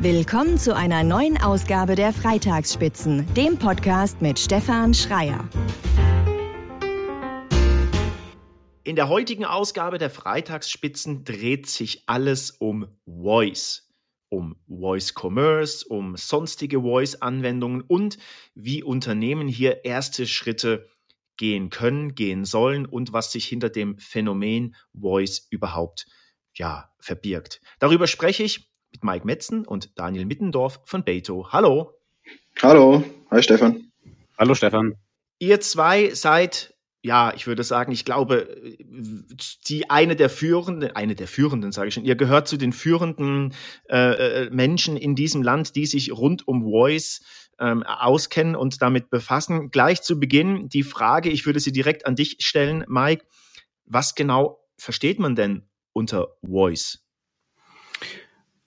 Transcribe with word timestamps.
Willkommen 0.00 0.58
zu 0.58 0.76
einer 0.76 1.02
neuen 1.02 1.36
Ausgabe 1.38 1.96
der 1.96 2.12
Freitagsspitzen, 2.12 3.34
dem 3.34 3.58
Podcast 3.58 4.22
mit 4.22 4.38
Stefan 4.38 4.94
Schreier. 4.94 5.48
In 8.84 8.94
der 8.94 9.08
heutigen 9.08 9.44
Ausgabe 9.44 9.98
der 9.98 10.08
Freitagsspitzen 10.08 11.24
dreht 11.24 11.66
sich 11.66 12.04
alles 12.06 12.52
um 12.52 12.86
Voice. 13.06 13.92
Um 14.28 14.54
Voice 14.68 15.14
Commerce, 15.20 15.84
um 15.88 16.16
sonstige 16.16 16.82
Voice-Anwendungen 16.82 17.80
und 17.80 18.18
wie 18.54 18.84
Unternehmen 18.84 19.48
hier 19.48 19.84
erste 19.84 20.28
Schritte 20.28 20.88
gehen 21.36 21.70
können, 21.70 22.14
gehen 22.14 22.44
sollen 22.44 22.86
und 22.86 23.12
was 23.12 23.32
sich 23.32 23.46
hinter 23.46 23.68
dem 23.68 23.98
Phänomen 23.98 24.76
Voice 24.94 25.48
überhaupt 25.50 26.06
ja, 26.54 26.92
verbirgt. 27.00 27.60
Darüber 27.80 28.06
spreche 28.06 28.44
ich 28.44 28.67
mit 28.92 29.04
Mike 29.04 29.26
Metzen 29.26 29.64
und 29.66 29.98
Daniel 29.98 30.26
Mittendorf 30.26 30.80
von 30.84 31.04
Beto. 31.04 31.52
Hallo. 31.52 31.92
Hallo. 32.62 33.04
Hi 33.30 33.42
Stefan. 33.42 33.90
Hallo 34.38 34.54
Stefan. 34.54 34.94
Ihr 35.38 35.60
zwei 35.60 36.10
seid 36.14 36.74
ja, 37.02 37.32
ich 37.34 37.46
würde 37.46 37.62
sagen, 37.62 37.92
ich 37.92 38.04
glaube, 38.04 38.48
die 39.68 39.88
eine 39.88 40.16
der 40.16 40.28
führenden, 40.28 40.90
eine 40.96 41.14
der 41.14 41.28
führenden, 41.28 41.70
sage 41.70 41.88
ich 41.88 41.94
schon, 41.94 42.04
ihr 42.04 42.16
gehört 42.16 42.48
zu 42.48 42.56
den 42.56 42.72
führenden 42.72 43.54
äh, 43.88 44.46
äh, 44.46 44.50
Menschen 44.50 44.96
in 44.96 45.14
diesem 45.14 45.42
Land, 45.42 45.76
die 45.76 45.86
sich 45.86 46.12
rund 46.12 46.48
um 46.48 46.64
Voice 46.64 47.20
ähm, 47.60 47.84
auskennen 47.84 48.56
und 48.56 48.82
damit 48.82 49.10
befassen. 49.10 49.70
Gleich 49.70 50.02
zu 50.02 50.18
Beginn 50.18 50.68
die 50.68 50.82
Frage, 50.82 51.30
ich 51.30 51.46
würde 51.46 51.60
sie 51.60 51.72
direkt 51.72 52.04
an 52.04 52.16
dich 52.16 52.38
stellen, 52.40 52.84
Mike. 52.88 53.24
Was 53.84 54.14
genau 54.14 54.58
versteht 54.76 55.18
man 55.20 55.36
denn 55.36 55.68
unter 55.92 56.36
Voice? 56.44 57.07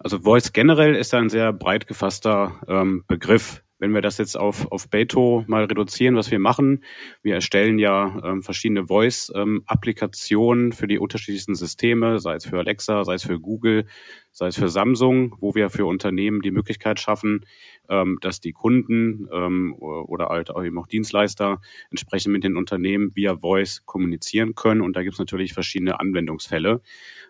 Also 0.04 0.20
Voice 0.20 0.52
generell 0.52 0.96
ist 0.96 1.14
ein 1.14 1.30
sehr 1.30 1.54
breit 1.54 1.88
gefasster 1.88 2.60
ähm, 2.68 3.04
Begriff. 3.08 3.64
Wenn 3.82 3.96
wir 3.96 4.02
das 4.02 4.20
jetzt 4.20 4.38
auf, 4.38 4.72
auf 4.72 4.90
Beto 4.90 5.44
mal 5.48 5.64
reduzieren, 5.64 6.16
was 6.16 6.30
wir 6.30 6.38
machen, 6.38 6.84
wir 7.24 7.34
erstellen 7.34 7.80
ja 7.80 8.22
ähm, 8.24 8.44
verschiedene 8.44 8.86
Voice-Applikationen 8.86 10.66
ähm, 10.66 10.72
für 10.72 10.86
die 10.86 11.00
unterschiedlichsten 11.00 11.56
Systeme, 11.56 12.20
sei 12.20 12.36
es 12.36 12.46
für 12.46 12.60
Alexa, 12.60 13.04
sei 13.04 13.16
es 13.16 13.24
für 13.24 13.40
Google, 13.40 13.88
sei 14.32 14.48
es 14.48 14.56
für 14.56 14.70
Samsung, 14.70 15.36
wo 15.40 15.56
wir 15.56 15.72
für 15.72 15.88
Unternehmen 15.88 16.44
die 16.44 16.52
Möglichkeit 16.52 17.00
schaffen, 17.00 17.44
ähm, 17.90 18.20
dass 18.22 18.40
die 18.40 18.52
Kunden 18.52 19.28
ähm, 19.34 19.74
oder 19.74 20.28
halt 20.28 20.52
auch 20.52 20.64
eben 20.64 20.78
auch 20.78 20.86
Dienstleister 20.86 21.60
entsprechend 21.90 22.34
mit 22.34 22.44
den 22.44 22.58
Unternehmen 22.58 23.16
via 23.16 23.36
Voice 23.36 23.84
kommunizieren 23.86 24.54
können. 24.54 24.82
Und 24.82 24.96
da 24.96 25.02
gibt 25.02 25.14
es 25.14 25.20
natürlich 25.20 25.54
verschiedene 25.54 26.00
Anwendungsfälle. 26.00 26.82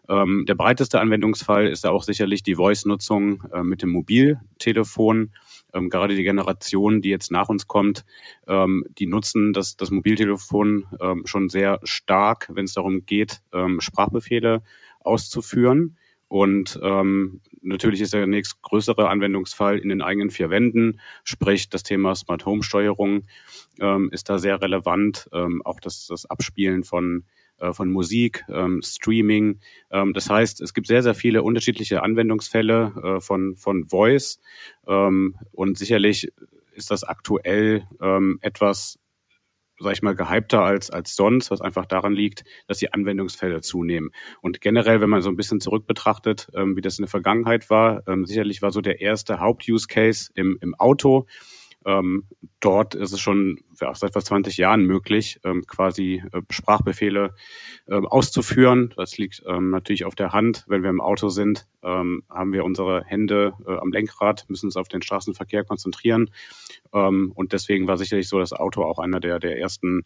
Ähm, 0.09 0.43
der 0.45 0.55
breiteste 0.55 0.99
Anwendungsfall 0.99 1.67
ist 1.67 1.85
da 1.85 1.91
auch 1.91 2.03
sicherlich 2.03 2.43
die 2.43 2.55
Voice-Nutzung 2.55 3.43
äh, 3.53 3.63
mit 3.63 3.81
dem 3.81 3.91
Mobiltelefon. 3.91 5.31
Ähm, 5.73 5.89
gerade 5.89 6.15
die 6.15 6.23
Generation, 6.23 7.01
die 7.01 7.09
jetzt 7.09 7.31
nach 7.31 7.49
uns 7.49 7.67
kommt, 7.67 8.05
ähm, 8.47 8.85
die 8.89 9.07
nutzen 9.07 9.53
das, 9.53 9.77
das 9.77 9.91
Mobiltelefon 9.91 10.85
ähm, 10.99 11.23
schon 11.25 11.49
sehr 11.49 11.79
stark, 11.83 12.49
wenn 12.53 12.65
es 12.65 12.73
darum 12.73 13.05
geht, 13.05 13.41
ähm, 13.53 13.81
Sprachbefehle 13.81 14.63
auszuführen. 14.99 15.97
Und 16.27 16.79
ähm, 16.81 17.41
natürlich 17.61 17.99
ist 17.99 18.13
der 18.13 18.25
nächstgrößere 18.25 19.09
Anwendungsfall 19.09 19.79
in 19.79 19.89
den 19.89 20.01
eigenen 20.01 20.29
vier 20.29 20.49
Wänden, 20.49 21.01
sprich 21.25 21.67
das 21.67 21.83
Thema 21.83 22.15
Smart 22.15 22.45
Home 22.45 22.63
Steuerung 22.63 23.23
ähm, 23.81 24.09
ist 24.13 24.29
da 24.29 24.37
sehr 24.37 24.61
relevant. 24.61 25.29
Ähm, 25.33 25.61
auch 25.65 25.81
das, 25.81 26.07
das 26.07 26.25
Abspielen 26.25 26.85
von 26.85 27.25
von 27.73 27.91
Musik, 27.91 28.43
ähm, 28.49 28.81
Streaming. 28.83 29.59
Ähm, 29.91 30.13
das 30.13 30.29
heißt, 30.29 30.61
es 30.61 30.73
gibt 30.73 30.87
sehr, 30.87 31.03
sehr 31.03 31.13
viele 31.13 31.43
unterschiedliche 31.43 32.03
Anwendungsfälle 32.03 32.93
äh, 33.03 33.21
von, 33.21 33.55
von 33.55 33.87
Voice. 33.87 34.39
Ähm, 34.87 35.35
und 35.51 35.77
sicherlich 35.77 36.31
ist 36.73 36.89
das 36.89 37.03
aktuell 37.03 37.85
etwas, 38.39 38.97
sag 39.81 39.93
ich 39.93 40.01
mal, 40.01 40.15
gehypter 40.15 40.61
als, 40.61 40.89
als 40.89 41.15
sonst, 41.15 41.51
was 41.51 41.61
einfach 41.61 41.85
daran 41.85 42.13
liegt, 42.13 42.43
dass 42.67 42.77
die 42.77 42.93
Anwendungsfälle 42.93 43.61
zunehmen. 43.61 44.11
Und 44.41 44.61
generell, 44.61 45.01
wenn 45.01 45.09
man 45.09 45.21
so 45.21 45.29
ein 45.29 45.35
bisschen 45.35 45.59
zurück 45.59 45.87
betrachtet, 45.87 46.49
ähm, 46.55 46.75
wie 46.75 46.81
das 46.81 46.99
in 46.99 47.03
der 47.03 47.09
Vergangenheit 47.09 47.69
war, 47.69 48.07
ähm, 48.07 48.25
sicherlich 48.25 48.61
war 48.61 48.71
so 48.71 48.81
der 48.81 49.01
erste 49.01 49.39
Haupt-Use-Case 49.39 50.31
im, 50.35 50.57
im 50.61 50.75
Auto. 50.75 51.25
Ähm, 51.85 52.27
dort 52.59 52.93
ist 52.93 53.11
es 53.11 53.19
schon 53.19 53.59
ja, 53.79 53.93
seit 53.95 54.13
fast 54.13 54.27
20 54.27 54.57
Jahren 54.57 54.85
möglich, 54.85 55.39
ähm, 55.43 55.65
quasi 55.65 56.23
äh, 56.31 56.41
Sprachbefehle 56.49 57.33
äh, 57.87 57.95
auszuführen. 57.95 58.93
Das 58.95 59.17
liegt 59.17 59.41
ähm, 59.47 59.71
natürlich 59.71 60.05
auf 60.05 60.15
der 60.15 60.31
Hand. 60.31 60.65
Wenn 60.67 60.83
wir 60.83 60.89
im 60.91 61.01
Auto 61.01 61.29
sind, 61.29 61.65
ähm, 61.83 62.23
haben 62.29 62.53
wir 62.53 62.63
unsere 62.63 63.03
Hände 63.03 63.53
äh, 63.65 63.77
am 63.77 63.91
Lenkrad, 63.91 64.45
müssen 64.47 64.67
uns 64.67 64.77
auf 64.77 64.87
den 64.87 65.01
Straßenverkehr 65.01 65.63
konzentrieren. 65.63 66.29
Ähm, 66.93 67.31
und 67.33 67.53
deswegen 67.53 67.87
war 67.87 67.97
sicherlich 67.97 68.29
so 68.29 68.37
das 68.37 68.53
Auto 68.53 68.83
auch 68.83 68.99
einer 68.99 69.19
der, 69.19 69.39
der 69.39 69.57
ersten 69.57 70.03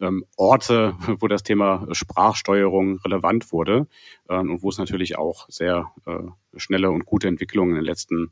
ähm, 0.00 0.24
Orte, 0.36 0.94
wo 1.20 1.26
das 1.26 1.42
Thema 1.42 1.88
Sprachsteuerung 1.90 2.98
relevant 2.98 3.52
wurde 3.52 3.86
und 4.28 4.62
wo 4.64 4.70
es 4.70 4.78
natürlich 4.78 5.16
auch 5.16 5.46
sehr 5.48 5.92
äh, 6.04 6.18
schnelle 6.56 6.90
und 6.90 7.06
gute 7.06 7.28
Entwicklungen 7.28 7.70
in 7.70 7.76
den 7.76 7.84
letzten 7.84 8.30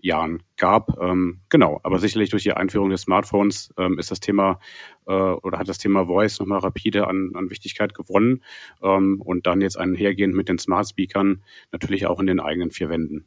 Jahren 0.00 0.42
gab. 0.56 0.98
Ähm, 1.00 1.40
genau, 1.48 1.80
aber 1.82 1.98
sicherlich 1.98 2.30
durch 2.30 2.42
die 2.42 2.52
Einführung 2.52 2.90
des 2.90 3.02
Smartphones 3.02 3.72
ähm, 3.78 3.98
ist 3.98 4.10
das 4.10 4.20
Thema 4.20 4.60
äh, 5.06 5.12
oder 5.12 5.58
hat 5.58 5.68
das 5.68 5.78
Thema 5.78 6.06
Voice 6.06 6.38
nochmal 6.38 6.60
rapide 6.60 7.06
an, 7.06 7.32
an 7.34 7.50
Wichtigkeit 7.50 7.94
gewonnen 7.94 8.42
ähm, 8.82 9.20
und 9.24 9.46
dann 9.46 9.60
jetzt 9.60 9.78
einhergehend 9.78 10.34
mit 10.34 10.48
den 10.48 10.58
Smart 10.58 10.88
Speakern 10.88 11.42
natürlich 11.72 12.06
auch 12.06 12.20
in 12.20 12.26
den 12.26 12.40
eigenen 12.40 12.70
vier 12.70 12.88
Wänden. 12.88 13.26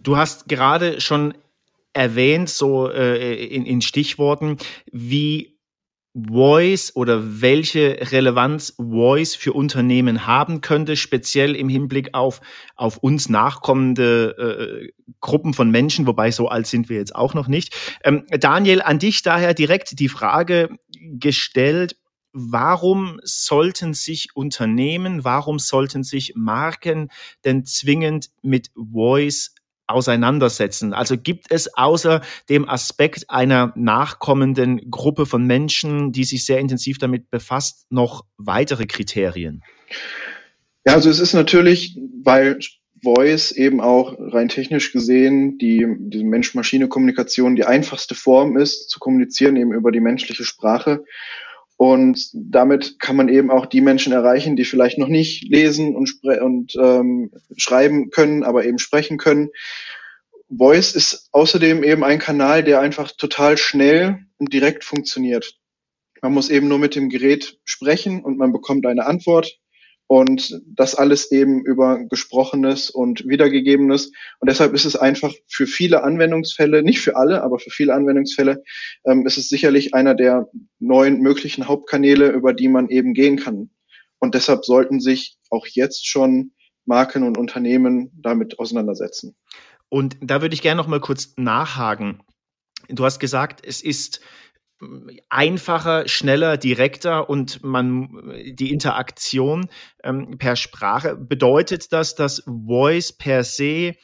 Du 0.00 0.16
hast 0.16 0.48
gerade 0.48 1.00
schon 1.00 1.34
erwähnt, 1.92 2.50
so 2.50 2.90
äh, 2.90 3.44
in, 3.46 3.64
in 3.64 3.80
Stichworten, 3.80 4.58
wie 4.92 5.55
Voice 6.16 6.96
oder 6.96 7.42
welche 7.42 7.98
Relevanz 8.10 8.74
Voice 8.78 9.34
für 9.34 9.52
Unternehmen 9.52 10.26
haben 10.26 10.62
könnte, 10.62 10.96
speziell 10.96 11.54
im 11.54 11.68
Hinblick 11.68 12.14
auf, 12.14 12.40
auf 12.74 12.96
uns 12.98 13.28
nachkommende 13.28 14.88
äh, 14.88 14.92
Gruppen 15.20 15.52
von 15.52 15.70
Menschen, 15.70 16.06
wobei 16.06 16.30
so 16.30 16.48
alt 16.48 16.66
sind 16.66 16.88
wir 16.88 16.96
jetzt 16.96 17.14
auch 17.14 17.34
noch 17.34 17.48
nicht. 17.48 17.74
Ähm, 18.02 18.24
Daniel, 18.30 18.80
an 18.80 18.98
dich 18.98 19.22
daher 19.22 19.52
direkt 19.52 19.98
die 19.98 20.08
Frage 20.08 20.70
gestellt, 20.98 21.96
warum 22.32 23.18
sollten 23.22 23.92
sich 23.92 24.28
Unternehmen, 24.34 25.24
warum 25.24 25.58
sollten 25.58 26.02
sich 26.02 26.34
Marken 26.34 27.10
denn 27.44 27.64
zwingend 27.64 28.30
mit 28.42 28.70
Voice 28.74 29.54
auseinandersetzen? 29.86 30.92
Also 30.92 31.16
gibt 31.16 31.46
es 31.50 31.74
außer 31.76 32.20
dem 32.48 32.68
Aspekt 32.68 33.30
einer 33.30 33.72
nachkommenden 33.76 34.90
Gruppe 34.90 35.26
von 35.26 35.46
Menschen, 35.46 36.12
die 36.12 36.24
sich 36.24 36.44
sehr 36.44 36.58
intensiv 36.58 36.98
damit 36.98 37.30
befasst, 37.30 37.86
noch 37.90 38.24
weitere 38.36 38.86
Kriterien? 38.86 39.62
Ja, 40.86 40.94
also 40.94 41.10
es 41.10 41.20
ist 41.20 41.34
natürlich, 41.34 41.98
weil 42.22 42.58
Voice 43.02 43.52
eben 43.52 43.80
auch 43.80 44.16
rein 44.18 44.48
technisch 44.48 44.92
gesehen 44.92 45.58
die, 45.58 45.86
die 45.98 46.24
Mensch-Maschine-Kommunikation 46.24 47.56
die 47.56 47.64
einfachste 47.64 48.14
Form 48.14 48.56
ist, 48.56 48.90
zu 48.90 48.98
kommunizieren 48.98 49.56
eben 49.56 49.72
über 49.72 49.92
die 49.92 50.00
menschliche 50.00 50.44
Sprache. 50.44 51.04
Und 51.76 52.30
damit 52.32 52.98
kann 53.00 53.16
man 53.16 53.28
eben 53.28 53.50
auch 53.50 53.66
die 53.66 53.82
Menschen 53.82 54.12
erreichen, 54.12 54.56
die 54.56 54.64
vielleicht 54.64 54.96
noch 54.96 55.08
nicht 55.08 55.46
lesen 55.48 55.94
und, 55.94 56.10
und 56.22 56.74
ähm, 56.76 57.30
schreiben 57.56 58.10
können, 58.10 58.44
aber 58.44 58.64
eben 58.64 58.78
sprechen 58.78 59.18
können. 59.18 59.50
Voice 60.48 60.94
ist 60.94 61.28
außerdem 61.32 61.82
eben 61.82 62.02
ein 62.04 62.18
Kanal, 62.18 62.64
der 62.64 62.80
einfach 62.80 63.12
total 63.12 63.58
schnell 63.58 64.20
und 64.38 64.52
direkt 64.52 64.84
funktioniert. 64.84 65.54
Man 66.22 66.32
muss 66.32 66.48
eben 66.48 66.68
nur 66.68 66.78
mit 66.78 66.94
dem 66.94 67.10
Gerät 67.10 67.58
sprechen 67.64 68.24
und 68.24 68.38
man 68.38 68.52
bekommt 68.52 68.86
eine 68.86 69.04
Antwort 69.04 69.58
und 70.08 70.60
das 70.66 70.94
alles 70.94 71.32
eben 71.32 71.64
über 71.64 72.04
gesprochenes 72.04 72.90
und 72.90 73.26
wiedergegebenes. 73.26 74.12
Und 74.38 74.48
deshalb 74.48 74.72
ist 74.74 74.84
es 74.84 74.94
einfach 74.96 75.32
für 75.48 75.66
viele 75.66 76.04
Anwendungsfälle, 76.04 76.82
nicht 76.82 77.00
für 77.00 77.16
alle, 77.16 77.42
aber 77.42 77.58
für 77.58 77.70
viele 77.70 77.94
Anwendungsfälle, 77.94 78.62
ähm, 79.04 79.26
ist 79.26 79.38
es 79.38 79.48
sicherlich 79.48 79.94
einer 79.94 80.14
der 80.14 80.48
neuen 80.78 81.20
möglichen 81.20 81.66
Hauptkanäle, 81.66 82.28
über 82.28 82.52
die 82.52 82.68
man 82.68 82.88
eben 82.88 83.14
gehen 83.14 83.36
kann. 83.36 83.70
Und 84.18 84.34
deshalb 84.34 84.64
sollten 84.64 85.00
sich 85.00 85.36
auch 85.50 85.66
jetzt 85.66 86.06
schon 86.06 86.52
Marken 86.84 87.24
und 87.24 87.36
Unternehmen 87.36 88.12
damit 88.14 88.58
auseinandersetzen. 88.58 89.36
Und 89.88 90.16
da 90.20 90.40
würde 90.40 90.54
ich 90.54 90.62
gerne 90.62 90.80
noch 90.80 90.88
mal 90.88 91.00
kurz 91.00 91.34
nachhaken. 91.36 92.22
Du 92.88 93.04
hast 93.04 93.18
gesagt, 93.18 93.66
es 93.66 93.82
ist 93.82 94.20
einfacher, 95.28 96.06
schneller, 96.08 96.56
direkter 96.56 97.30
und 97.30 97.64
man 97.64 98.34
die 98.44 98.72
Interaktion 98.72 99.68
ähm, 100.02 100.38
per 100.38 100.56
Sprache. 100.56 101.16
Bedeutet 101.16 101.92
das, 101.92 102.14
dass 102.14 102.42
Voice 102.46 103.12
per 103.12 103.44
se 103.44 103.94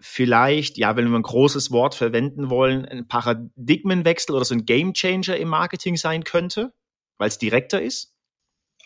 vielleicht, 0.00 0.76
ja, 0.78 0.96
wenn 0.96 1.08
wir 1.08 1.18
ein 1.18 1.22
großes 1.22 1.70
Wort 1.70 1.94
verwenden 1.94 2.50
wollen, 2.50 2.84
ein 2.84 3.08
Paradigmenwechsel 3.08 4.34
oder 4.34 4.44
so 4.44 4.54
ein 4.54 4.66
Gamechanger 4.66 5.36
im 5.36 5.48
Marketing 5.48 5.96
sein 5.96 6.24
könnte, 6.24 6.74
weil 7.18 7.28
es 7.28 7.38
direkter 7.38 7.80
ist? 7.80 8.15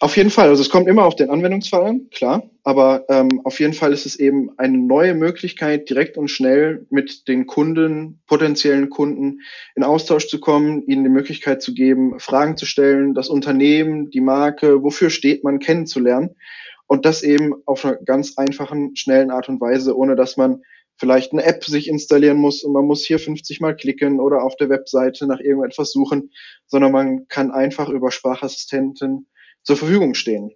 Auf 0.03 0.17
jeden 0.17 0.31
Fall. 0.31 0.49
Also 0.49 0.63
es 0.63 0.71
kommt 0.71 0.89
immer 0.89 1.05
auf 1.05 1.15
den 1.15 1.29
Anwendungsfall 1.29 1.85
an, 1.85 2.09
klar. 2.11 2.49
Aber 2.63 3.05
ähm, 3.11 3.43
auf 3.45 3.61
jeden 3.61 3.75
Fall 3.75 3.93
ist 3.93 4.07
es 4.07 4.17
eben 4.19 4.51
eine 4.59 4.79
neue 4.79 5.15
Möglichkeit, 5.15 5.91
direkt 5.91 6.17
und 6.17 6.29
schnell 6.29 6.87
mit 6.89 7.29
den 7.29 7.47
Kunden, 7.47 8.23
potenziellen 8.27 8.89
Kunden 8.89 9.41
in 9.77 9.85
Austausch 9.85 10.27
zu 10.29 10.41
kommen, 10.41 10.87
ihnen 10.87 11.05
die 11.05 11.11
Möglichkeit 11.11 11.61
zu 11.61 11.75
geben, 11.75 12.19
Fragen 12.19 12.57
zu 12.57 12.65
stellen, 12.65 13.13
das 13.13 13.29
Unternehmen, 13.29 14.09
die 14.09 14.23
Marke, 14.23 14.83
wofür 14.83 15.11
steht 15.11 15.45
man, 15.45 15.59
kennenzulernen. 15.59 16.31
Und 16.87 17.05
das 17.05 17.23
eben 17.23 17.53
auf 17.67 17.85
einer 17.85 17.97
ganz 17.97 18.39
einfachen, 18.39 18.97
schnellen 18.97 19.31
Art 19.31 19.51
und 19.51 19.61
Weise, 19.61 19.95
ohne 19.95 20.17
dass 20.17 20.39
man 20.39 20.63
vielleicht 20.97 21.33
eine 21.33 21.45
App 21.45 21.63
sich 21.63 21.89
installieren 21.89 22.39
muss 22.39 22.63
und 22.63 22.73
man 22.73 22.87
muss 22.87 23.05
hier 23.05 23.19
50 23.19 23.61
Mal 23.61 23.77
klicken 23.77 24.19
oder 24.19 24.45
auf 24.45 24.57
der 24.57 24.71
Webseite 24.71 25.27
nach 25.27 25.41
irgendetwas 25.41 25.93
suchen, 25.93 26.31
sondern 26.67 26.91
man 26.91 27.29
kann 27.29 27.51
einfach 27.51 27.91
über 27.91 28.11
Sprachassistenten 28.11 29.27
zur 29.63 29.77
Verfügung 29.77 30.15
stehen. 30.15 30.51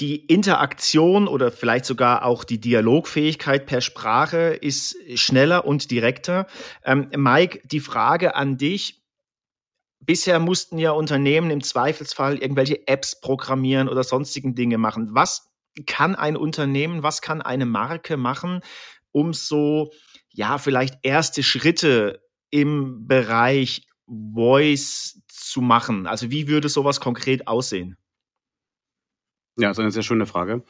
Die 0.00 0.16
Interaktion 0.16 1.28
oder 1.28 1.52
vielleicht 1.52 1.84
sogar 1.84 2.24
auch 2.24 2.44
die 2.44 2.60
Dialogfähigkeit 2.60 3.66
per 3.66 3.80
Sprache 3.80 4.58
ist 4.60 4.96
schneller 5.14 5.64
und 5.64 5.90
direkter. 5.90 6.46
Ähm, 6.84 7.08
Mike, 7.14 7.60
die 7.64 7.80
Frage 7.80 8.34
an 8.34 8.56
dich. 8.56 9.02
Bisher 10.00 10.40
mussten 10.40 10.78
ja 10.78 10.90
Unternehmen 10.90 11.50
im 11.50 11.62
Zweifelsfall 11.62 12.38
irgendwelche 12.38 12.88
Apps 12.88 13.20
programmieren 13.20 13.88
oder 13.88 14.02
sonstigen 14.02 14.56
Dinge 14.56 14.78
machen. 14.78 15.14
Was 15.14 15.52
kann 15.86 16.16
ein 16.16 16.36
Unternehmen, 16.36 17.02
was 17.02 17.22
kann 17.22 17.40
eine 17.40 17.66
Marke 17.66 18.16
machen, 18.16 18.60
um 19.12 19.32
so, 19.32 19.92
ja, 20.30 20.58
vielleicht 20.58 20.98
erste 21.02 21.42
Schritte 21.42 22.22
im 22.50 23.06
Bereich 23.06 23.86
Voice 24.06 25.20
zu 25.28 25.60
machen? 25.60 26.06
Also 26.06 26.30
wie 26.30 26.48
würde 26.48 26.68
sowas 26.68 27.00
konkret 27.00 27.48
aussehen? 27.48 27.96
Ja, 29.56 29.68
das 29.68 29.78
ist 29.78 29.82
eine 29.82 29.90
sehr 29.90 30.02
schöne 30.02 30.26
Frage. 30.26 30.64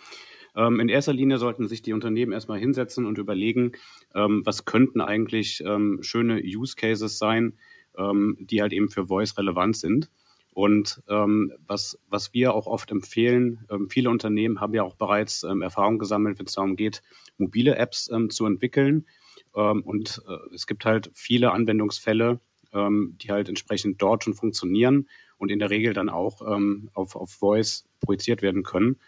Ähm, 0.55 0.81
in 0.81 0.89
erster 0.89 1.13
Linie 1.13 1.39
sollten 1.39 1.69
sich 1.69 1.83
die 1.83 1.93
Unternehmen 1.93 2.33
erstmal 2.33 2.59
hinsetzen 2.59 3.07
und 3.07 3.19
überlegen, 3.19 3.73
ähm, 4.15 4.43
was 4.45 4.65
könnten 4.65 5.01
eigentlich 5.01 5.63
ähm, 5.65 5.99
schöne 6.03 6.41
Use 6.43 6.77
Cases 6.77 7.19
sein, 7.19 7.59
ähm, 7.97 8.37
die 8.41 8.61
halt 8.61 8.73
eben 8.73 8.91
für 8.91 9.07
Voice 9.07 9.37
relevant 9.39 9.77
sind. 9.77 10.11
Und 10.55 11.03
ähm, 11.09 11.53
was, 11.67 11.99
was 12.09 12.35
wir 12.35 12.53
auch 12.53 12.67
oft 12.67 12.91
empfehlen, 12.91 13.65
ähm, 13.71 13.89
viele 13.89 14.11
Unternehmen 14.11 14.61
haben 14.61 14.75
ja 14.75 14.83
auch 14.83 14.97
bereits 14.97 15.45
Erfahrung 15.45 15.99
gesammelt, 15.99 16.39
wenn 16.39 16.47
es 16.47 16.53
darum 16.53 16.77
geht, 16.77 17.03
mobile 17.39 17.77
Apps 17.77 18.11
zu 18.29 18.47
entwickeln. 18.47 19.07
und 19.53 20.23
äh, 20.29 20.55
es 20.55 20.67
gibt 20.67 20.85
halt 20.85 21.11
viele 21.15 21.53
Anwendungsfälle, 21.53 22.41
ähm, 22.73 23.17
die 23.21 23.31
halt 23.31 23.49
entsprechend 23.49 24.01
dort 24.01 24.25
schon 24.25 24.35
funktionieren 24.35 25.09
und 25.39 25.51
in 25.51 25.59
der 25.59 25.71
Regel 25.71 25.93
dann 25.93 26.09
auch 26.09 26.43
ähm, 26.47 26.91
auf, 26.95 27.17
auf 27.17 27.31
Voice 27.31 27.85
projiziert 28.01 28.43
werden 28.43 28.63
können. 28.63 29.01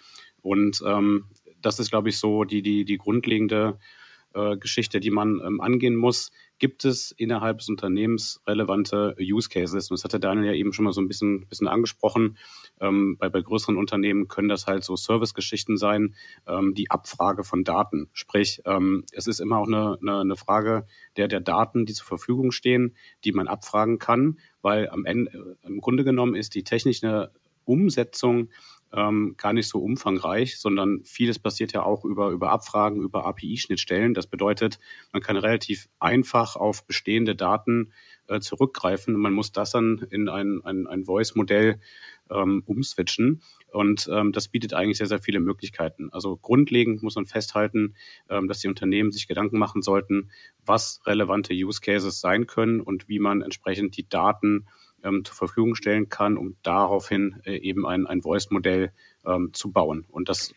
Und 0.43 0.83
ähm, 0.87 1.27
das 1.61 1.79
ist, 1.79 1.91
glaube 1.91 2.11
ich, 2.11 2.19
so 2.19 2.45
die, 2.45 2.63
die, 2.63 2.85
die 2.85 2.99
grundlegende 2.99 3.79
äh, 4.35 4.57
Geschichte, 4.57 5.01
die 5.01 5.11
man 5.11 5.41
ähm, 5.45 5.61
angehen 5.61 5.97
muss. 5.97 6.33
Gibt 6.59 6.85
es 6.85 7.11
innerhalb 7.11 7.59
des 7.59 7.69
Unternehmens 7.69 8.41
relevante 8.47 9.17
Use 9.21 9.49
Cases? 9.49 9.91
Und 9.91 9.99
das 9.99 10.05
hatte 10.05 10.21
Daniel 10.21 10.47
ja 10.47 10.53
eben 10.53 10.73
schon 10.73 10.85
mal 10.85 10.93
so 10.93 11.01
ein 11.01 11.09
bisschen, 11.09 11.47
bisschen 11.49 11.69
angesprochen. 11.69 12.39
Ähm, 12.81 13.17
bei, 13.19 13.29
bei 13.29 13.41
größeren 13.41 13.77
Unternehmen 13.77 14.29
können 14.29 14.49
das 14.49 14.67
halt 14.67 14.85
so 14.85 14.97
Service-Geschichten 14.97 15.77
sein, 15.77 16.15
ähm, 16.47 16.75
die 16.75 16.91
Abfrage 16.91 17.43
von 17.43 17.65
Daten. 17.65 18.09
Sprich, 18.13 18.63
ähm, 18.67 19.05
es 19.13 19.27
ist 19.27 19.41
immer 19.41 19.59
auch 19.59 19.67
eine, 19.67 19.99
eine, 20.01 20.21
eine 20.21 20.37
Frage 20.37 20.87
der, 21.17 21.29
der 21.29 21.41
Daten, 21.41 21.87
die 21.87 21.93
zur 21.93 22.07
Verfügung 22.07 22.53
stehen, 22.53 22.95
die 23.25 23.33
man 23.33 23.49
abfragen 23.49 23.99
kann, 23.99 24.39
weil 24.63 24.89
am 24.91 25.05
Ende, 25.05 25.57
im 25.63 25.81
Grunde 25.81 26.05
genommen 26.05 26.35
ist 26.37 26.55
die 26.55 26.65
technische 26.65 27.33
Umsetzung 27.65 28.51
ähm, 28.95 29.35
gar 29.37 29.53
nicht 29.53 29.69
so 29.69 29.81
umfangreich, 29.81 30.59
sondern 30.59 31.03
vieles 31.05 31.39
passiert 31.39 31.73
ja 31.73 31.83
auch 31.83 32.05
über, 32.05 32.31
über 32.31 32.51
Abfragen, 32.51 33.03
über 33.03 33.27
API-Schnittstellen. 33.27 34.15
Das 34.15 34.27
bedeutet, 34.27 34.79
man 35.13 35.21
kann 35.21 35.37
relativ 35.37 35.89
einfach 35.99 36.55
auf 36.55 36.87
bestehende 36.87 37.35
Daten 37.35 37.93
äh, 38.29 38.39
zurückgreifen. 38.41 39.15
Man 39.15 39.33
muss 39.33 39.53
das 39.53 39.73
dann 39.73 40.07
in 40.11 40.29
ein, 40.29 40.61
ein, 40.65 40.87
ein 40.87 41.05
Voice-Modell 41.05 41.81
ähm, 42.31 42.63
umswitchen. 42.67 43.43
Und 43.73 44.09
ähm, 44.13 44.33
das 44.33 44.49
bietet 44.49 44.75
eigentlich 44.75 44.99
sehr, 44.99 45.09
sehr 45.09 45.21
viele 45.21 45.41
Möglichkeiten. 45.41 46.11
Also 46.13 46.37
grundlegend 46.37 47.03
muss 47.03 47.17
man 47.17 47.27
festhalten, 47.27 47.95
ähm, 48.31 48.47
dass 48.47 48.61
die 48.61 48.69
Unternehmen 48.69 49.11
sich 49.11 49.27
Gedanken 49.27 49.59
machen 49.59 49.83
sollten, 49.83 50.31
was 50.65 51.01
relevante 51.05 51.53
Use 51.53 51.81
Cases 51.81 52.21
sein 52.21 52.47
können 52.47 52.81
und 52.81 53.09
wie 53.09 53.19
man 53.19 53.43
entsprechend 53.43 53.97
die 53.97 54.09
Daten 54.09 54.67
ähm, 55.05 55.25
zur 55.25 55.37
Verfügung 55.37 55.75
stellen 55.75 56.09
kann, 56.09 56.37
um 56.37 56.57
daraufhin 56.63 57.41
äh, 57.45 57.57
eben 57.57 57.87
ein, 57.87 58.07
ein 58.07 58.23
Voice-Modell 58.23 58.93
ähm, 59.25 59.51
zu 59.53 59.71
bauen. 59.71 60.07
Und 60.11 60.29
das 60.29 60.55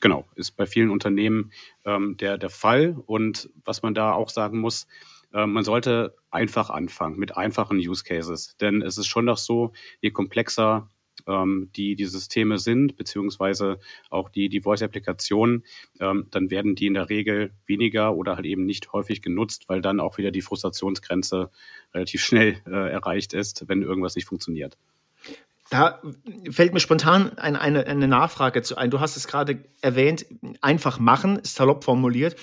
genau 0.00 0.26
ist 0.34 0.52
bei 0.52 0.66
vielen 0.66 0.90
Unternehmen 0.90 1.52
ähm, 1.84 2.16
der, 2.18 2.38
der 2.38 2.50
Fall. 2.50 2.96
Und 3.06 3.50
was 3.64 3.82
man 3.82 3.94
da 3.94 4.12
auch 4.12 4.28
sagen 4.28 4.58
muss, 4.60 4.86
äh, 5.32 5.46
man 5.46 5.64
sollte 5.64 6.16
einfach 6.30 6.70
anfangen 6.70 7.18
mit 7.18 7.36
einfachen 7.36 7.78
Use 7.78 8.04
Cases. 8.04 8.56
Denn 8.60 8.82
es 8.82 8.98
ist 8.98 9.06
schon 9.06 9.24
noch 9.24 9.38
so, 9.38 9.72
je 10.00 10.10
komplexer 10.10 10.90
ähm, 11.28 11.70
die 11.76 11.94
die 11.94 12.06
Systeme 12.06 12.58
sind, 12.58 12.96
beziehungsweise 12.96 13.78
auch 14.10 14.28
die, 14.28 14.48
die 14.48 14.62
Voice-Applikationen, 14.62 15.64
ähm, 16.00 16.26
dann 16.30 16.50
werden 16.50 16.74
die 16.74 16.86
in 16.86 16.94
der 16.94 17.08
Regel 17.08 17.52
weniger 17.66 18.14
oder 18.14 18.36
halt 18.36 18.46
eben 18.46 18.64
nicht 18.64 18.92
häufig 18.92 19.22
genutzt, 19.22 19.64
weil 19.68 19.82
dann 19.82 20.00
auch 20.00 20.18
wieder 20.18 20.30
die 20.30 20.42
Frustrationsgrenze 20.42 21.50
relativ 21.94 22.22
schnell 22.22 22.60
äh, 22.66 22.90
erreicht 22.90 23.34
ist, 23.34 23.68
wenn 23.68 23.82
irgendwas 23.82 24.16
nicht 24.16 24.26
funktioniert. 24.26 24.76
Da 25.70 26.00
fällt 26.50 26.72
mir 26.72 26.80
spontan 26.80 27.36
eine, 27.38 27.60
eine, 27.60 27.86
eine 27.86 28.08
Nachfrage 28.08 28.62
zu 28.62 28.76
ein. 28.76 28.90
Du 28.90 29.00
hast 29.00 29.16
es 29.16 29.26
gerade 29.26 29.64
erwähnt, 29.82 30.24
einfach 30.62 30.98
machen, 30.98 31.40
salopp 31.42 31.84
formuliert. 31.84 32.36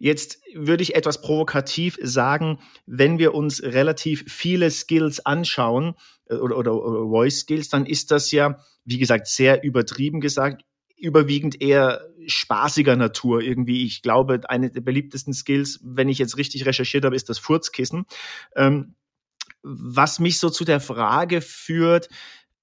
Jetzt 0.00 0.40
würde 0.52 0.82
ich 0.82 0.96
etwas 0.96 1.20
provokativ 1.20 1.96
sagen, 2.02 2.58
wenn 2.86 3.20
wir 3.20 3.34
uns 3.34 3.62
relativ 3.62 4.24
viele 4.26 4.68
Skills 4.72 5.24
anschauen 5.24 5.94
oder, 6.40 6.56
oder, 6.56 6.74
oder 6.74 7.08
Voice 7.08 7.40
Skills, 7.40 7.68
dann 7.68 7.86
ist 7.86 8.10
das 8.10 8.30
ja, 8.30 8.58
wie 8.84 8.98
gesagt, 8.98 9.26
sehr 9.26 9.62
übertrieben 9.62 10.20
gesagt, 10.20 10.64
überwiegend 10.96 11.60
eher 11.60 12.08
spaßiger 12.26 12.94
Natur 12.96 13.40
irgendwie. 13.40 13.84
Ich 13.84 14.02
glaube, 14.02 14.40
eine 14.48 14.70
der 14.70 14.82
beliebtesten 14.82 15.34
Skills, 15.34 15.80
wenn 15.82 16.08
ich 16.08 16.18
jetzt 16.18 16.36
richtig 16.36 16.64
recherchiert 16.64 17.04
habe, 17.04 17.16
ist 17.16 17.28
das 17.28 17.38
Furzkissen. 17.38 18.04
Ähm, 18.54 18.94
was 19.62 20.20
mich 20.20 20.38
so 20.38 20.48
zu 20.50 20.64
der 20.64 20.80
Frage 20.80 21.40
führt, 21.40 22.08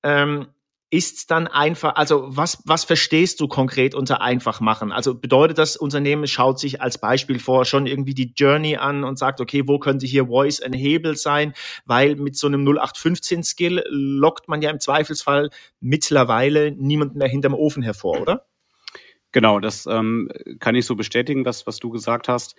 ähm, 0.03 0.47
ist 0.91 1.29
dann 1.29 1.47
einfach, 1.47 1.95
also 1.95 2.25
was, 2.27 2.63
was 2.65 2.83
verstehst 2.83 3.39
du 3.39 3.47
konkret 3.47 3.93
unter 3.93 4.21
einfach 4.21 4.59
machen? 4.59 4.91
Also 4.91 5.13
bedeutet 5.13 5.59
das 5.59 5.77
Unternehmen 5.77 6.25
schaut 6.25 6.59
sich 6.59 6.81
als 6.81 6.97
Beispiel 6.97 7.37
vor 7.39 7.65
schon 7.65 7.85
irgendwie 7.85 8.15
die 8.15 8.33
Journey 8.35 8.77
an 8.77 9.03
und 9.03 9.19
sagt, 9.19 9.39
okay, 9.39 9.63
wo 9.67 9.77
könnte 9.77 10.07
hier 10.07 10.27
Voice 10.27 10.61
ein 10.61 10.73
Hebel 10.73 11.15
sein? 11.15 11.53
Weil 11.85 12.15
mit 12.15 12.35
so 12.35 12.47
einem 12.47 12.65
0815 12.67 13.43
Skill 13.43 13.83
lockt 13.89 14.47
man 14.47 14.63
ja 14.63 14.71
im 14.71 14.79
Zweifelsfall 14.79 15.51
mittlerweile 15.79 16.71
niemanden 16.71 17.19
mehr 17.19 17.29
hinterm 17.29 17.53
Ofen 17.53 17.83
hervor, 17.83 18.21
oder? 18.21 18.45
Genau, 19.31 19.59
das 19.59 19.85
ähm, 19.85 20.29
kann 20.59 20.73
ich 20.73 20.85
so 20.87 20.95
bestätigen, 20.95 21.45
was, 21.45 21.67
was 21.67 21.77
du 21.77 21.91
gesagt 21.91 22.27
hast. 22.27 22.55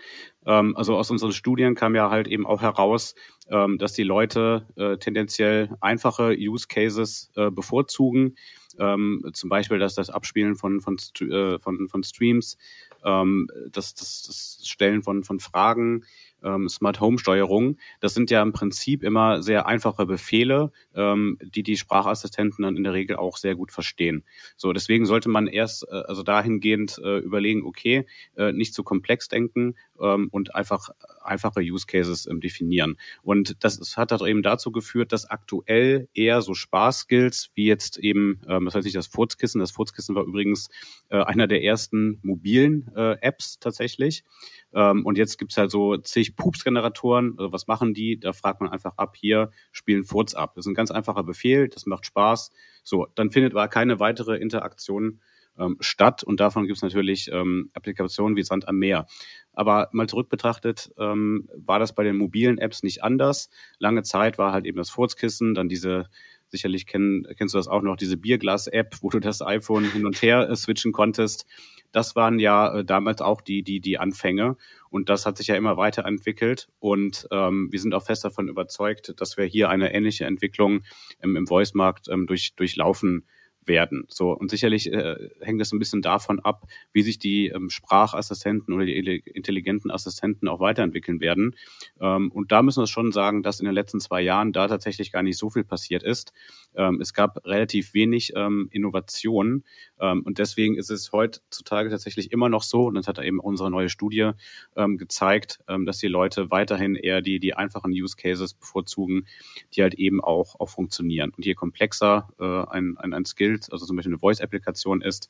Ähm, 0.46 0.76
also 0.76 0.96
aus 0.96 1.10
unseren 1.10 1.32
Studien 1.32 1.74
kam 1.74 1.96
ja 1.96 2.10
halt 2.10 2.28
eben 2.28 2.46
auch 2.46 2.62
heraus, 2.62 3.16
ähm, 3.48 3.76
dass 3.76 3.92
die 3.92 4.04
Leute 4.04 4.66
äh, 4.76 4.96
tendenziell 4.96 5.70
einfache 5.80 6.32
Use 6.38 6.68
Cases 6.68 7.32
äh, 7.34 7.50
bevorzugen. 7.50 8.36
Ähm, 8.78 9.28
zum 9.32 9.50
Beispiel 9.50 9.80
dass 9.80 9.96
das 9.96 10.10
Abspielen 10.10 10.54
von, 10.54 10.80
von, 10.80 10.96
äh, 11.22 11.58
von, 11.58 11.88
von 11.88 12.02
Streams, 12.04 12.56
ähm, 13.04 13.48
das, 13.72 13.94
das, 13.94 14.22
das 14.22 14.60
Stellen 14.64 15.02
von, 15.02 15.24
von 15.24 15.40
Fragen, 15.40 16.04
ähm, 16.42 16.68
Smart 16.68 17.00
Home 17.00 17.18
Steuerung, 17.18 17.76
das 18.00 18.14
sind 18.14 18.30
ja 18.30 18.42
im 18.42 18.52
Prinzip 18.52 19.02
immer 19.02 19.42
sehr 19.42 19.66
einfache 19.66 20.06
Befehle, 20.06 20.72
ähm, 20.94 21.38
die 21.40 21.62
die 21.62 21.76
Sprachassistenten 21.76 22.62
dann 22.62 22.76
in 22.76 22.84
der 22.84 22.92
Regel 22.92 23.16
auch 23.16 23.36
sehr 23.36 23.54
gut 23.54 23.72
verstehen. 23.72 24.24
So, 24.56 24.72
deswegen 24.72 25.06
sollte 25.06 25.28
man 25.28 25.46
erst 25.46 25.86
äh, 25.88 25.94
also 25.94 26.22
dahingehend 26.22 27.00
äh, 27.02 27.18
überlegen, 27.18 27.64
okay, 27.64 28.06
äh, 28.36 28.52
nicht 28.52 28.74
zu 28.74 28.82
komplex 28.82 29.28
denken 29.28 29.76
ähm, 30.00 30.28
und 30.30 30.54
einfach 30.54 30.90
einfache 31.22 31.60
Use 31.60 31.86
Cases 31.86 32.26
ähm, 32.26 32.40
definieren. 32.40 32.96
Und 33.22 33.62
das, 33.64 33.78
das 33.78 33.96
hat 33.96 34.12
halt 34.12 34.22
eben 34.22 34.42
dazu 34.42 34.72
geführt, 34.72 35.12
dass 35.12 35.28
aktuell 35.28 36.08
eher 36.14 36.42
so 36.42 36.54
Spaßskills 36.54 37.50
wie 37.54 37.66
jetzt 37.66 37.98
eben, 37.98 38.40
ähm, 38.48 38.64
das 38.64 38.74
heißt 38.74 38.84
nicht 38.84 38.96
das 38.96 39.06
Furzkissen, 39.06 39.60
das 39.60 39.70
Furzkissen 39.70 40.14
war 40.14 40.24
übrigens 40.24 40.68
äh, 41.08 41.22
einer 41.22 41.46
der 41.46 41.62
ersten 41.62 42.18
mobilen 42.22 42.90
äh, 42.94 43.16
Apps 43.20 43.58
tatsächlich. 43.58 44.24
Ähm, 44.72 45.04
und 45.04 45.18
jetzt 45.18 45.38
gibt's 45.38 45.56
halt 45.56 45.70
so 45.70 45.96
zig 45.96 46.36
Pups-Generatoren. 46.36 47.34
Also 47.38 47.52
was 47.52 47.66
machen 47.66 47.94
die? 47.94 48.18
Da 48.18 48.32
fragt 48.32 48.60
man 48.60 48.70
einfach 48.70 48.96
ab, 48.96 49.16
hier 49.16 49.50
spielen 49.72 50.04
Furz 50.04 50.34
ab. 50.34 50.54
Das 50.54 50.66
ist 50.66 50.70
ein 50.70 50.74
ganz 50.74 50.90
einfacher 50.90 51.24
Befehl, 51.24 51.68
das 51.68 51.86
macht 51.86 52.06
Spaß. 52.06 52.50
So, 52.82 53.06
dann 53.14 53.30
findet 53.30 53.52
aber 53.52 53.68
keine 53.68 54.00
weitere 54.00 54.36
Interaktion 54.36 55.20
ähm, 55.60 55.76
statt. 55.80 56.22
Und 56.22 56.40
davon 56.40 56.66
gibt's 56.66 56.82
natürlich 56.82 57.30
ähm, 57.32 57.70
Applikationen 57.74 58.36
wie 58.36 58.42
Sand 58.42 58.66
am 58.66 58.76
Meer. 58.76 59.06
Aber 59.52 59.88
mal 59.92 60.08
zurück 60.08 60.28
betrachtet, 60.28 60.90
ähm, 60.98 61.48
war 61.54 61.78
das 61.78 61.94
bei 61.94 62.02
den 62.02 62.16
mobilen 62.16 62.58
Apps 62.58 62.82
nicht 62.82 63.04
anders. 63.04 63.50
Lange 63.78 64.02
Zeit 64.02 64.38
war 64.38 64.52
halt 64.52 64.66
eben 64.66 64.78
das 64.78 64.90
Furzkissen, 64.90 65.54
dann 65.54 65.68
diese 65.68 66.08
sicherlich 66.50 66.86
kenn, 66.86 67.26
kennst 67.36 67.54
du 67.54 67.58
das 67.58 67.68
auch 67.68 67.82
noch, 67.82 67.96
diese 67.96 68.16
Bierglas-App, 68.16 68.96
wo 69.02 69.08
du 69.08 69.20
das 69.20 69.40
iPhone 69.42 69.84
hin 69.84 70.04
und 70.06 70.20
her 70.22 70.48
äh, 70.48 70.56
switchen 70.56 70.92
konntest. 70.92 71.46
Das 71.92 72.16
waren 72.16 72.38
ja 72.38 72.78
äh, 72.78 72.84
damals 72.84 73.20
auch 73.20 73.40
die, 73.40 73.62
die, 73.62 73.80
die 73.80 73.98
Anfänge. 73.98 74.56
Und 74.90 75.08
das 75.08 75.26
hat 75.26 75.36
sich 75.36 75.46
ja 75.46 75.56
immer 75.56 75.76
weiterentwickelt. 75.76 76.68
Und 76.78 77.28
ähm, 77.30 77.68
wir 77.70 77.80
sind 77.80 77.94
auch 77.94 78.04
fest 78.04 78.24
davon 78.24 78.48
überzeugt, 78.48 79.14
dass 79.20 79.36
wir 79.36 79.44
hier 79.44 79.68
eine 79.68 79.94
ähnliche 79.94 80.24
Entwicklung 80.24 80.80
im, 81.20 81.36
im 81.36 81.46
Voice-Markt 81.46 82.08
ähm, 82.08 82.26
durch, 82.26 82.54
durchlaufen 82.56 83.24
werden. 83.66 84.04
So 84.08 84.32
und 84.32 84.50
sicherlich 84.50 84.92
äh, 84.92 85.30
hängt 85.40 85.60
es 85.60 85.72
ein 85.72 85.78
bisschen 85.78 86.02
davon 86.02 86.40
ab, 86.40 86.66
wie 86.92 87.02
sich 87.02 87.18
die 87.18 87.48
ähm, 87.48 87.70
Sprachassistenten 87.70 88.74
oder 88.74 88.84
die 88.84 88.96
intelligenten 88.96 89.90
Assistenten 89.90 90.48
auch 90.48 90.60
weiterentwickeln 90.60 91.20
werden. 91.20 91.56
Ähm, 92.00 92.30
und 92.32 92.52
da 92.52 92.62
müssen 92.62 92.82
wir 92.82 92.86
schon 92.86 93.12
sagen, 93.12 93.42
dass 93.42 93.60
in 93.60 93.66
den 93.66 93.74
letzten 93.74 94.00
zwei 94.00 94.22
Jahren 94.22 94.52
da 94.52 94.68
tatsächlich 94.68 95.12
gar 95.12 95.22
nicht 95.22 95.38
so 95.38 95.50
viel 95.50 95.64
passiert 95.64 96.02
ist. 96.02 96.32
Ähm, 96.74 97.00
es 97.00 97.14
gab 97.14 97.46
relativ 97.46 97.94
wenig 97.94 98.32
ähm, 98.34 98.68
Innovationen 98.70 99.64
ähm, 100.00 100.22
und 100.22 100.38
deswegen 100.38 100.76
ist 100.76 100.90
es 100.90 101.12
heutzutage 101.12 101.90
tatsächlich 101.90 102.32
immer 102.32 102.48
noch 102.48 102.62
so. 102.62 102.86
Und 102.86 102.94
das 102.94 103.06
hat 103.06 103.18
eben 103.18 103.40
unsere 103.40 103.70
neue 103.70 103.88
Studie 103.88 104.30
ähm, 104.76 104.98
gezeigt, 104.98 105.60
ähm, 105.68 105.86
dass 105.86 105.98
die 105.98 106.08
Leute 106.08 106.50
weiterhin 106.50 106.96
eher 106.96 107.20
die 107.20 107.38
die 107.38 107.54
einfachen 107.54 107.92
Use 107.92 108.16
Cases 108.16 108.54
bevorzugen, 108.54 109.26
die 109.74 109.82
halt 109.82 109.94
eben 109.94 110.20
auch 110.22 110.58
auch 110.58 110.70
funktionieren. 110.70 111.32
Und 111.36 111.44
je 111.44 111.54
komplexer 111.54 112.28
äh, 112.40 112.44
ein, 112.44 112.96
ein 112.98 113.14
ein 113.20 113.24
Skill 113.24 113.59
Bild, 113.60 113.72
also 113.72 113.86
zum 113.86 113.96
Beispiel 113.96 114.12
eine 114.12 114.18
Voice-Applikation 114.18 115.02
ist, 115.02 115.28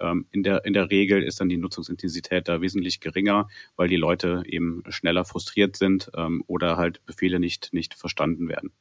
ähm, 0.00 0.26
in, 0.30 0.42
der, 0.42 0.64
in 0.64 0.72
der 0.72 0.90
Regel 0.90 1.22
ist 1.22 1.40
dann 1.40 1.48
die 1.48 1.56
Nutzungsintensität 1.56 2.48
da 2.48 2.60
wesentlich 2.60 3.00
geringer, 3.00 3.48
weil 3.76 3.88
die 3.88 3.96
Leute 3.96 4.42
eben 4.46 4.82
schneller 4.88 5.24
frustriert 5.24 5.76
sind 5.76 6.10
ähm, 6.16 6.42
oder 6.46 6.76
halt 6.76 7.04
Befehle 7.06 7.38
nicht, 7.38 7.72
nicht 7.72 7.94
verstanden 7.94 8.48
werden. 8.48 8.72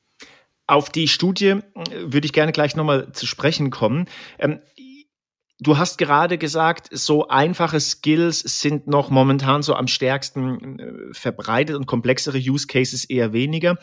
Auf 0.68 0.90
die 0.90 1.08
Studie 1.08 1.46
äh, 1.46 1.62
würde 2.00 2.25
ich 2.25 2.34
gerne 2.34 2.52
gleich 2.52 2.75
nochmal 2.75 3.12
zu 3.14 3.25
sprechen 3.25 3.70
kommen. 3.70 4.06
Ähm, 4.40 4.60
Du 5.58 5.78
hast 5.78 5.98
gerade 5.98 6.38
gesagt, 6.38 6.90
so 6.92 7.30
einfache 7.30 7.80
Skills 7.80 8.42
sind 8.42 8.88
noch 8.88 9.10
momentan 9.10 9.64
so 9.64 9.74
am 9.74 9.88
stärksten 9.88 10.80
äh, 10.80 11.14
verbreitet 11.14 11.78
und 11.78 11.86
komplexere 11.86 12.38
Use 12.38 12.68
Cases 12.68 13.06
eher 13.06 13.32
weniger. 13.32 13.78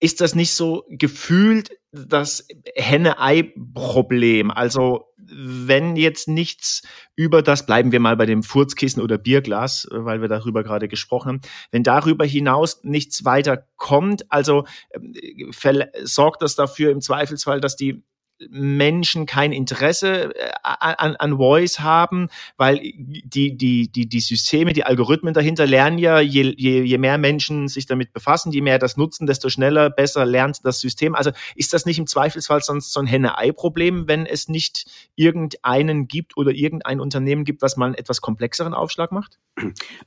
Ist 0.00 0.20
das 0.20 0.34
nicht 0.34 0.52
so 0.52 0.84
gefühlt 0.88 1.70
das 1.92 2.46
Henne-Ei-Problem. 2.76 4.50
Also 4.50 5.06
wenn 5.16 5.96
jetzt 5.96 6.28
nichts 6.28 6.82
über 7.16 7.42
das, 7.42 7.66
bleiben 7.66 7.92
wir 7.92 8.00
mal 8.00 8.16
bei 8.16 8.26
dem 8.26 8.42
Furzkissen 8.42 9.02
oder 9.02 9.18
Bierglas, 9.18 9.88
weil 9.90 10.20
wir 10.20 10.28
darüber 10.28 10.62
gerade 10.62 10.88
gesprochen 10.88 11.28
haben, 11.28 11.40
wenn 11.70 11.82
darüber 11.82 12.24
hinaus 12.24 12.82
nichts 12.82 13.24
weiter 13.24 13.66
kommt, 13.76 14.30
also 14.30 14.64
äh, 14.90 15.86
sorgt 16.04 16.42
das 16.42 16.54
dafür 16.54 16.90
im 16.90 17.00
Zweifelsfall, 17.00 17.60
dass 17.60 17.76
die 17.76 18.02
Menschen 18.50 19.26
kein 19.26 19.52
Interesse 19.52 20.34
äh, 20.34 20.50
an, 20.62 21.16
an 21.16 21.36
Voice 21.36 21.80
haben, 21.80 22.28
weil 22.56 22.78
die, 22.78 23.56
die, 23.56 23.90
die, 23.90 24.08
die 24.08 24.20
Systeme, 24.20 24.72
die 24.72 24.84
Algorithmen 24.84 25.34
dahinter 25.34 25.66
lernen 25.66 25.98
ja, 25.98 26.20
je, 26.20 26.54
je, 26.56 26.82
je 26.82 26.98
mehr 26.98 27.18
Menschen 27.18 27.68
sich 27.68 27.86
damit 27.86 28.12
befassen, 28.12 28.52
je 28.52 28.60
mehr 28.60 28.78
das 28.78 28.96
nutzen, 28.96 29.26
desto 29.26 29.48
schneller, 29.48 29.90
besser 29.90 30.24
lernt 30.24 30.64
das 30.64 30.80
System. 30.80 31.14
Also 31.14 31.30
ist 31.54 31.72
das 31.72 31.86
nicht 31.86 31.98
im 31.98 32.06
Zweifelsfall 32.06 32.62
sonst 32.62 32.92
so 32.92 33.00
ein 33.00 33.06
Henne-Ei-Problem, 33.06 34.08
wenn 34.08 34.26
es 34.26 34.48
nicht 34.48 34.86
irgendeinen 35.16 36.08
gibt 36.08 36.36
oder 36.36 36.52
irgendein 36.52 37.00
Unternehmen 37.00 37.44
gibt, 37.44 37.62
was 37.62 37.76
mal 37.76 37.86
einen 37.86 37.94
etwas 37.94 38.20
komplexeren 38.20 38.74
Aufschlag 38.74 39.12
macht? 39.12 39.38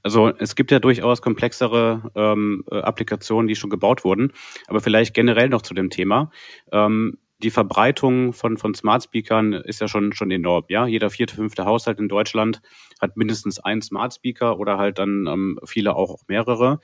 Also 0.03 0.29
es 0.29 0.55
gibt 0.55 0.71
ja 0.71 0.79
durchaus 0.79 1.21
komplexere 1.21 2.11
ähm, 2.15 2.63
äh, 2.71 2.79
Applikationen, 2.79 3.47
die 3.47 3.55
schon 3.55 3.69
gebaut 3.69 4.03
wurden, 4.03 4.31
aber 4.67 4.79
vielleicht 4.81 5.13
generell 5.13 5.49
noch 5.49 5.61
zu 5.61 5.73
dem 5.73 5.89
Thema. 5.89 6.31
Ähm, 6.71 7.17
die 7.41 7.51
Verbreitung 7.51 8.33
von, 8.33 8.57
von 8.57 8.73
Smart 8.73 9.03
Speakern 9.03 9.53
ist 9.53 9.81
ja 9.81 9.87
schon, 9.87 10.13
schon 10.13 10.31
enorm. 10.31 10.65
Ja, 10.69 10.85
jeder 10.85 11.09
vierte, 11.09 11.35
fünfte 11.35 11.65
Haushalt 11.65 11.99
in 11.99 12.07
Deutschland 12.07 12.61
hat 12.99 13.17
mindestens 13.17 13.59
einen 13.59 13.81
Smart 13.81 14.13
Speaker 14.13 14.59
oder 14.59 14.77
halt 14.77 14.99
dann 14.99 15.27
ähm, 15.27 15.59
viele 15.65 15.95
auch, 15.95 16.19
mehrere. 16.27 16.79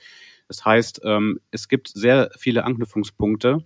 Das 0.48 0.64
heißt, 0.64 1.02
ähm, 1.04 1.40
es 1.50 1.68
gibt 1.68 1.88
sehr 1.88 2.30
viele 2.38 2.64
Anknüpfungspunkte 2.64 3.64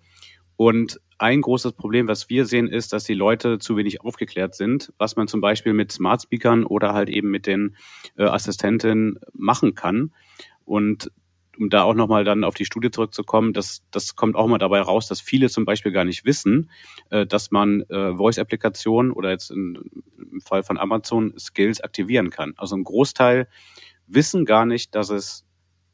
und 0.56 1.00
ein 1.18 1.40
großes 1.40 1.74
Problem, 1.74 2.08
was 2.08 2.28
wir 2.30 2.46
sehen, 2.46 2.68
ist, 2.68 2.92
dass 2.92 3.04
die 3.04 3.14
Leute 3.14 3.58
zu 3.58 3.76
wenig 3.76 4.00
aufgeklärt 4.00 4.54
sind, 4.54 4.92
was 4.98 5.14
man 5.14 5.28
zum 5.28 5.40
Beispiel 5.40 5.72
mit 5.72 5.92
Smart 5.92 6.22
Speakern 6.22 6.64
oder 6.64 6.94
halt 6.94 7.08
eben 7.08 7.30
mit 7.30 7.46
den 7.46 7.76
äh, 8.16 8.24
Assistenten 8.24 9.20
machen 9.32 9.74
kann. 9.74 10.12
Und 10.64 11.12
um 11.58 11.70
da 11.70 11.82
auch 11.82 11.94
nochmal 11.94 12.24
dann 12.24 12.44
auf 12.44 12.54
die 12.54 12.64
Studie 12.64 12.90
zurückzukommen, 12.90 13.52
das, 13.52 13.82
das 13.90 14.16
kommt 14.16 14.36
auch 14.36 14.46
mal 14.46 14.58
dabei 14.58 14.80
raus, 14.80 15.06
dass 15.08 15.20
viele 15.20 15.48
zum 15.50 15.64
Beispiel 15.64 15.92
gar 15.92 16.04
nicht 16.04 16.24
wissen, 16.24 16.70
äh, 17.10 17.26
dass 17.26 17.50
man 17.50 17.82
äh, 17.82 18.14
Voice-Applikationen 18.14 19.12
oder 19.12 19.30
jetzt 19.30 19.50
in, 19.50 19.78
im 20.16 20.40
Fall 20.40 20.62
von 20.62 20.78
Amazon 20.78 21.34
Skills 21.38 21.80
aktivieren 21.80 22.30
kann. 22.30 22.54
Also 22.56 22.76
ein 22.76 22.84
Großteil 22.84 23.48
wissen 24.06 24.44
gar 24.44 24.66
nicht, 24.66 24.94
dass 24.94 25.10
es 25.10 25.44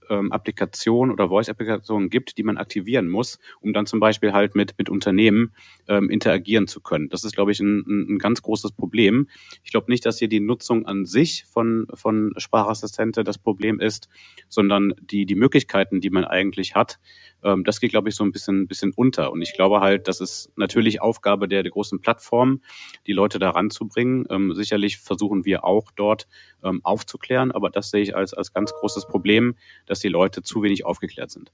ähm, 0.09 0.33
Applikationen 0.33 1.13
oder 1.13 1.29
Voice-Applikationen 1.29 2.11
gibt, 2.11 2.39
die 2.39 2.43
man 2.43 2.57
aktivieren 2.57 3.09
muss, 3.09 3.39
um 3.61 3.73
dann 3.73 3.87
zum 3.87 4.01
Beispiel 4.01 4.33
halt 4.33 4.55
mit, 4.55 4.75
mit 4.79 4.89
Unternehmen 4.89 5.53
ähm, 5.89 6.11
interagieren 6.11 6.67
zu 6.67 6.81
können. 6.81 7.09
Das 7.09 7.25
ist, 7.25 7.35
glaube 7.35 7.53
ich, 7.53 7.61
ein, 7.61 8.15
ein 8.15 8.19
ganz 8.19 8.43
großes 8.43 8.73
Problem. 8.73 9.29
Ich 9.65 9.71
glaube 9.71 9.91
nicht, 9.91 10.05
dass 10.07 10.19
hier 10.19 10.29
die 10.29 10.41
Nutzung 10.41 10.87
an 10.87 11.07
sich 11.07 11.45
von, 11.45 11.87
von 11.95 12.33
Sprachassistente 12.37 13.25
das 13.25 13.39
Problem 13.39 13.81
ist, 13.81 14.09
sondern 14.49 14.95
die, 15.01 15.27
die 15.27 15.35
Möglichkeiten, 15.35 16.01
die 16.01 16.11
man 16.11 16.25
eigentlich 16.25 16.75
hat, 16.75 16.99
ähm, 17.43 17.65
das 17.65 17.81
geht, 17.81 17.91
glaube 17.91 18.09
ich, 18.09 18.17
so 18.17 18.25
ein 18.25 18.33
bisschen, 18.33 18.67
bisschen 18.67 18.93
unter. 18.95 19.31
Und 19.33 19.43
ich 19.43 19.55
glaube 19.55 19.81
halt, 19.81 20.09
das 20.09 20.21
ist 20.21 20.51
natürlich 20.57 21.01
Aufgabe 21.01 21.49
der, 21.49 21.63
der 21.63 21.73
großen 21.73 22.01
Plattform, 22.01 22.61
die 23.07 23.13
Leute 23.13 23.39
da 23.39 23.51
ranzubringen. 23.51 24.27
Ähm, 24.31 24.55
sicherlich 24.55 24.99
versuchen 24.99 25.45
wir 25.45 25.65
auch 25.65 25.91
dort 25.95 26.27
ähm, 26.63 26.81
aufzuklären, 26.83 27.53
aber 27.53 27.71
das 27.71 27.91
sehe 27.91 28.03
ich 28.03 28.17
als, 28.17 28.35
als 28.35 28.53
ganz 28.53 28.73
großes 28.73 29.07
Problem, 29.07 29.57
dass 29.87 29.98
die 30.01 30.09
Leute 30.09 30.43
zu 30.43 30.63
wenig 30.63 30.85
aufgeklärt 30.85 31.31
sind. 31.31 31.53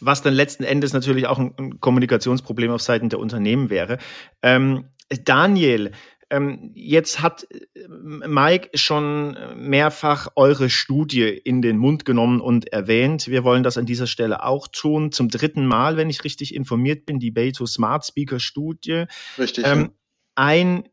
Was 0.00 0.22
dann 0.22 0.34
letzten 0.34 0.64
Endes 0.64 0.92
natürlich 0.92 1.26
auch 1.26 1.38
ein, 1.38 1.54
ein 1.58 1.80
Kommunikationsproblem 1.80 2.70
auf 2.70 2.82
Seiten 2.82 3.08
der 3.08 3.18
Unternehmen 3.18 3.70
wäre. 3.70 3.98
Ähm, 4.42 4.90
Daniel, 5.24 5.92
ähm, 6.30 6.72
jetzt 6.74 7.20
hat 7.20 7.46
äh, 7.50 7.86
Mike 7.88 8.76
schon 8.76 9.36
mehrfach 9.56 10.28
eure 10.36 10.70
Studie 10.70 11.28
in 11.28 11.62
den 11.62 11.76
Mund 11.76 12.04
genommen 12.04 12.40
und 12.40 12.72
erwähnt. 12.72 13.28
Wir 13.28 13.44
wollen 13.44 13.62
das 13.62 13.78
an 13.78 13.86
dieser 13.86 14.06
Stelle 14.06 14.42
auch 14.42 14.68
tun. 14.68 15.12
Zum 15.12 15.28
dritten 15.28 15.66
Mal, 15.66 15.96
wenn 15.96 16.10
ich 16.10 16.24
richtig 16.24 16.54
informiert 16.54 17.06
bin, 17.06 17.18
die 17.18 17.30
Beto 17.30 17.66
Smart 17.66 18.04
Speaker 18.06 18.40
Studie. 18.40 19.04
Richtig. 19.38 19.66
Ähm, 19.66 19.92
ein 20.34 20.88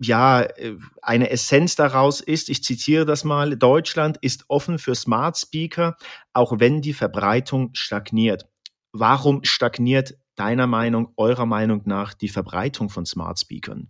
ja, 0.00 0.42
äh, 0.42 0.76
eine 1.00 1.30
Essenz 1.30 1.76
daraus 1.76 2.20
ist, 2.20 2.48
ich 2.48 2.62
zitiere 2.62 3.04
das 3.04 3.24
mal, 3.24 3.56
Deutschland 3.56 4.18
ist 4.20 4.44
offen 4.48 4.78
für 4.78 4.94
Smart 4.94 5.36
Speaker, 5.36 5.96
auch 6.32 6.58
wenn 6.58 6.80
die 6.80 6.92
Verbreitung 6.92 7.70
stagniert. 7.74 8.46
Warum 8.92 9.44
stagniert 9.44 10.14
deiner 10.34 10.66
Meinung, 10.66 11.12
eurer 11.16 11.46
Meinung 11.46 11.82
nach 11.84 12.14
die 12.14 12.28
Verbreitung 12.28 12.88
von 12.88 13.06
Smart 13.06 13.38
Speakern? 13.38 13.88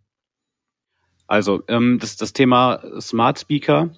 Also 1.27 1.63
ähm, 1.69 1.99
das, 1.99 2.17
das 2.17 2.33
Thema 2.33 2.83
Smart 3.01 3.39
Speaker, 3.39 3.91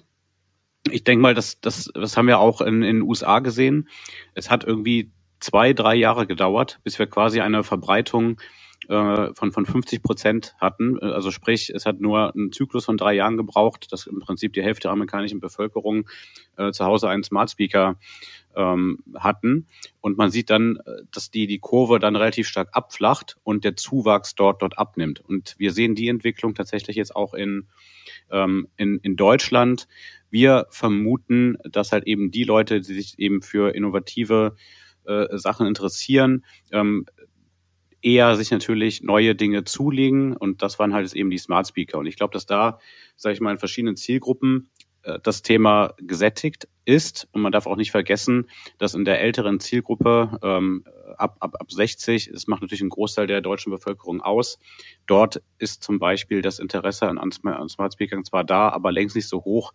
ich 0.89 1.03
denke 1.03 1.21
mal, 1.21 1.33
das, 1.33 1.59
das, 1.59 1.91
das 1.93 2.15
haben 2.15 2.27
wir 2.27 2.39
auch 2.39 2.61
in, 2.61 2.81
den 2.81 3.01
USA 3.01 3.39
gesehen. 3.39 3.89
Es 4.35 4.49
hat 4.49 4.63
irgendwie 4.63 5.11
zwei, 5.39 5.73
drei 5.73 5.95
Jahre 5.95 6.27
gedauert, 6.27 6.79
bis 6.83 6.97
wir 6.99 7.07
quasi 7.07 7.41
eine 7.41 7.63
Verbreitung 7.63 8.39
äh, 8.39 8.64
von, 8.87 9.51
von 9.51 9.65
50 9.65 10.03
Prozent 10.03 10.55
hatten. 10.59 10.99
Also 10.99 11.31
sprich, 11.31 11.69
es 11.69 11.85
hat 11.85 11.99
nur 11.99 12.33
einen 12.33 12.51
Zyklus 12.51 12.85
von 12.85 12.97
drei 12.97 13.13
Jahren 13.13 13.37
gebraucht, 13.37 13.91
dass 13.91 14.07
im 14.07 14.19
Prinzip 14.19 14.53
die 14.53 14.63
Hälfte 14.63 14.83
der 14.83 14.91
amerikanischen 14.91 15.39
Bevölkerung 15.39 16.07
äh, 16.57 16.71
zu 16.71 16.85
Hause 16.85 17.09
einen 17.09 17.23
Smart 17.23 17.49
Speaker 17.49 17.97
ähm, 18.55 18.99
hatten. 19.15 19.67
Und 20.01 20.17
man 20.17 20.31
sieht 20.31 20.49
dann, 20.49 20.77
äh, 20.85 21.03
dass 21.11 21.31
die, 21.31 21.47
die 21.47 21.59
Kurve 21.59 21.99
dann 21.99 22.15
relativ 22.15 22.47
stark 22.47 22.69
abflacht 22.73 23.37
und 23.43 23.63
der 23.63 23.75
Zuwachs 23.75 24.35
dort, 24.35 24.61
dort 24.61 24.77
abnimmt. 24.77 25.21
Und 25.21 25.55
wir 25.57 25.71
sehen 25.71 25.95
die 25.95 26.07
Entwicklung 26.07 26.55
tatsächlich 26.55 26.95
jetzt 26.95 27.15
auch 27.15 27.33
in, 27.33 27.67
ähm, 28.31 28.67
in, 28.77 28.99
in 28.99 29.15
Deutschland. 29.15 29.87
Wir 30.29 30.67
vermuten, 30.69 31.57
dass 31.63 31.91
halt 31.91 32.05
eben 32.05 32.31
die 32.31 32.43
Leute, 32.43 32.81
die 32.81 32.93
sich 32.93 33.19
eben 33.19 33.41
für 33.41 33.75
innovative 33.75 34.55
äh, 35.05 35.37
Sachen 35.37 35.67
interessieren, 35.67 36.45
ähm, 36.71 37.05
eher 38.05 38.35
sich 38.35 38.51
natürlich 38.51 39.01
neue 39.01 39.33
Dinge 39.33 39.63
zulegen 39.63 40.37
und 40.37 40.61
das 40.61 40.77
waren 40.77 40.93
halt 40.93 41.11
eben 41.13 41.31
die 41.31 41.39
Smart 41.39 41.67
Speaker. 41.67 41.97
Und 41.97 42.05
ich 42.05 42.15
glaube, 42.15 42.33
dass 42.33 42.45
da, 42.45 42.79
sage 43.15 43.33
ich 43.33 43.41
mal, 43.41 43.51
in 43.51 43.57
verschiedenen 43.57 43.95
Zielgruppen 43.95 44.69
das 45.23 45.41
Thema 45.41 45.93
gesättigt 45.97 46.67
ist. 46.85 47.27
Und 47.31 47.41
man 47.41 47.51
darf 47.51 47.67
auch 47.67 47.75
nicht 47.75 47.91
vergessen, 47.91 48.47
dass 48.77 48.93
in 48.93 49.05
der 49.05 49.21
älteren 49.21 49.59
Zielgruppe 49.59 50.39
ähm, 50.43 50.85
ab, 51.17 51.37
ab, 51.39 51.55
ab 51.59 51.71
60, 51.71 52.29
das 52.31 52.47
macht 52.47 52.61
natürlich 52.61 52.81
einen 52.81 52.89
Großteil 52.89 53.27
der 53.27 53.41
deutschen 53.41 53.71
Bevölkerung 53.71 54.21
aus, 54.21 54.59
dort 55.07 55.41
ist 55.57 55.83
zum 55.83 55.99
Beispiel 55.99 56.41
das 56.41 56.59
Interesse 56.59 57.07
an, 57.07 57.17
an 57.17 57.31
Smart 57.69 57.93
Speakern 57.93 58.23
zwar 58.23 58.43
da, 58.43 58.69
aber 58.69 58.91
längst 58.91 59.15
nicht 59.15 59.27
so 59.27 59.43
hoch 59.43 59.73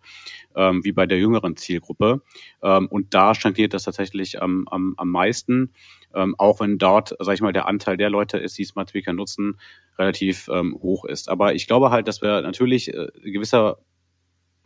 ähm, 0.55 0.83
wie 0.83 0.91
bei 0.91 1.05
der 1.05 1.19
jüngeren 1.19 1.55
Zielgruppe. 1.55 2.21
Ähm, 2.63 2.87
und 2.87 3.13
da 3.13 3.35
stagniert 3.35 3.73
das 3.73 3.83
tatsächlich 3.83 4.41
am, 4.41 4.67
am, 4.69 4.93
am 4.97 5.09
meisten, 5.09 5.71
ähm, 6.13 6.35
auch 6.37 6.59
wenn 6.59 6.77
dort, 6.77 7.09
sage 7.19 7.33
ich 7.33 7.41
mal, 7.41 7.53
der 7.53 7.67
Anteil 7.67 7.97
der 7.97 8.09
Leute 8.09 8.37
ist, 8.37 8.57
die 8.57 8.65
Smart 8.65 8.89
Speaker 8.89 9.13
nutzen, 9.13 9.59
relativ 9.97 10.49
ähm, 10.51 10.77
hoch 10.81 11.05
ist. 11.05 11.29
Aber 11.29 11.53
ich 11.53 11.67
glaube 11.67 11.91
halt, 11.91 12.07
dass 12.07 12.21
wir 12.21 12.41
natürlich 12.41 12.93
äh, 12.93 13.07
gewisser 13.23 13.77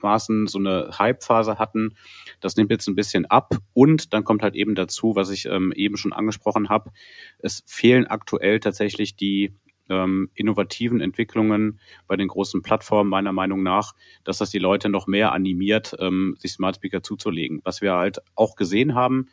Maßen 0.02 0.48
so 0.48 0.60
eine 0.60 0.90
Hype-Phase 0.98 1.58
hatten. 1.58 1.96
Das 2.40 2.56
nimmt 2.56 2.72
jetzt 2.72 2.88
ein 2.88 2.96
bisschen 2.96 3.26
ab 3.26 3.56
und 3.74 4.14
dann 4.14 4.24
kommt 4.24 4.42
halt 4.42 4.56
eben 4.56 4.76
dazu, 4.76 5.16
was 5.16 5.30
ich 5.30 5.46
ähm, 5.46 5.72
eben 5.76 5.98
schon 5.98 6.14
angesprochen 6.14 6.70
habe, 6.70 6.92
es 7.40 7.64
fehlen 7.66 8.08
aktuell 8.08 8.60
tatsächlich 8.60 9.16
die 9.16 9.54
ähm, 9.90 10.30
innovativen 10.34 11.02
Entwicklungen 11.02 11.80
bei 12.08 12.16
den 12.16 12.28
großen 12.28 12.62
Plattformen 12.62 13.10
meiner 13.10 13.34
Meinung 13.34 13.64
nach, 13.64 13.94
dass 14.24 14.40
das 14.40 14.50
die 14.50 14.60
Leute 14.60 14.90
noch 14.90 15.08
mehr 15.08 15.32
animiert, 15.32 15.96
ähm, 16.00 16.36
sich 16.38 16.54
Smart 16.54 16.78
Speaker 16.78 17.04
zuzulegen. 17.04 17.62
Was 17.64 17.82
wir 17.82 17.94
halt 17.94 18.20
auch 18.36 18.56
gesehen 18.56 18.96
haben, 18.96 19.28